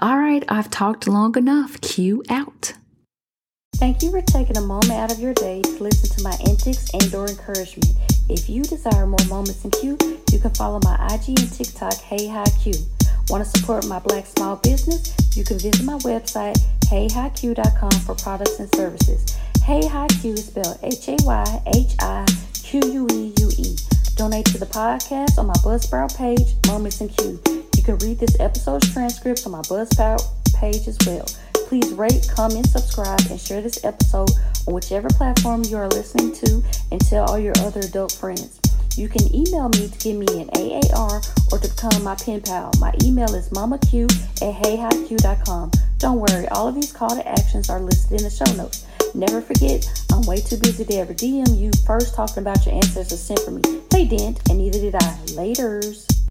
all 0.00 0.18
right, 0.18 0.44
I've 0.48 0.70
talked 0.70 1.08
long 1.08 1.36
enough. 1.36 1.80
Queue 1.80 2.22
out. 2.28 2.74
Thank 3.76 4.02
you 4.02 4.10
for 4.10 4.22
taking 4.22 4.56
a 4.56 4.60
moment 4.60 4.92
out 4.92 5.10
of 5.10 5.18
your 5.18 5.34
day 5.34 5.60
to 5.60 5.82
listen 5.82 6.16
to 6.16 6.22
my 6.22 6.36
antics 6.48 6.88
and 6.94 7.12
or 7.14 7.26
encouragement. 7.26 7.96
If 8.28 8.48
you 8.48 8.62
desire 8.62 9.06
more 9.06 9.24
Moments 9.28 9.64
in 9.64 9.70
Queue, 9.72 9.98
you 10.30 10.38
can 10.38 10.50
follow 10.54 10.80
my 10.84 10.94
IG 11.06 11.40
and 11.40 11.52
TikTok, 11.52 11.94
Hey 11.94 12.28
Hi 12.28 12.44
Q. 12.62 12.72
Want 13.28 13.44
to 13.44 13.58
support 13.58 13.86
my 13.86 13.98
black 14.00 14.26
small 14.26 14.56
business? 14.56 15.14
You 15.36 15.44
can 15.44 15.58
visit 15.58 15.84
my 15.84 15.98
website, 15.98 16.58
hayhiqueue.com 16.86 17.92
for 18.00 18.14
products 18.14 18.58
and 18.58 18.74
services. 18.74 19.24
Hayhiqueue 19.60 20.34
is 20.34 20.46
spelled 20.46 20.78
H-A-Y-H-I-Q-U-E-U-E. 20.82 21.36
Donate 24.16 24.44
to 24.46 24.58
the 24.58 24.66
podcast 24.66 25.38
on 25.38 25.46
my 25.46 25.54
Buzzsprout 25.54 26.16
page, 26.16 26.54
Moments 26.66 27.00
in 27.00 27.08
Queue. 27.08 27.40
You 27.76 27.82
can 27.82 27.96
read 27.98 28.18
this 28.18 28.38
episode's 28.40 28.92
transcripts 28.92 29.46
on 29.46 29.52
my 29.52 29.62
Buzzsprout 29.62 30.22
page 30.54 30.86
as 30.88 30.98
well. 31.06 31.26
Please 31.68 31.92
rate, 31.92 32.28
comment, 32.34 32.66
subscribe, 32.66 33.20
and 33.30 33.40
share 33.40 33.62
this 33.62 33.84
episode 33.84 34.30
on 34.66 34.74
whichever 34.74 35.08
platform 35.08 35.62
you 35.64 35.76
are 35.76 35.88
listening 35.88 36.32
to 36.32 36.62
and 36.90 37.00
tell 37.00 37.24
all 37.26 37.38
your 37.38 37.54
other 37.60 37.80
adult 37.80 38.12
friends. 38.12 38.60
You 38.96 39.08
can 39.08 39.34
email 39.34 39.68
me 39.70 39.88
to 39.88 39.98
give 39.98 40.16
me 40.16 40.42
an 40.42 40.50
AAR 40.50 41.22
or 41.50 41.58
to 41.58 41.68
become 41.68 42.02
my 42.02 42.14
pen 42.14 42.42
pal. 42.42 42.70
My 42.78 42.92
email 43.02 43.34
is 43.34 43.48
mommaqueue 43.48 44.10
at 44.42 44.62
hayhiqueue.com. 44.62 45.70
Don't 45.98 46.20
worry, 46.20 46.46
all 46.48 46.68
of 46.68 46.74
these 46.74 46.92
call 46.92 47.10
to 47.10 47.26
actions 47.26 47.70
are 47.70 47.80
listed 47.80 48.20
in 48.20 48.24
the 48.24 48.30
show 48.30 48.50
notes. 48.54 48.84
Never 49.14 49.40
forget, 49.40 49.86
I'm 50.12 50.22
way 50.22 50.40
too 50.40 50.56
busy 50.58 50.84
to 50.84 50.94
ever 50.96 51.14
DM 51.14 51.56
you 51.56 51.70
first 51.86 52.14
talking 52.14 52.42
about 52.42 52.66
your 52.66 52.74
ancestors 52.74 53.20
sent 53.20 53.40
for 53.40 53.50
me. 53.50 53.62
They 53.90 54.04
didn't, 54.04 54.40
and 54.50 54.58
neither 54.58 54.78
did 54.78 54.94
I. 54.94 55.16
Laters. 55.36 56.21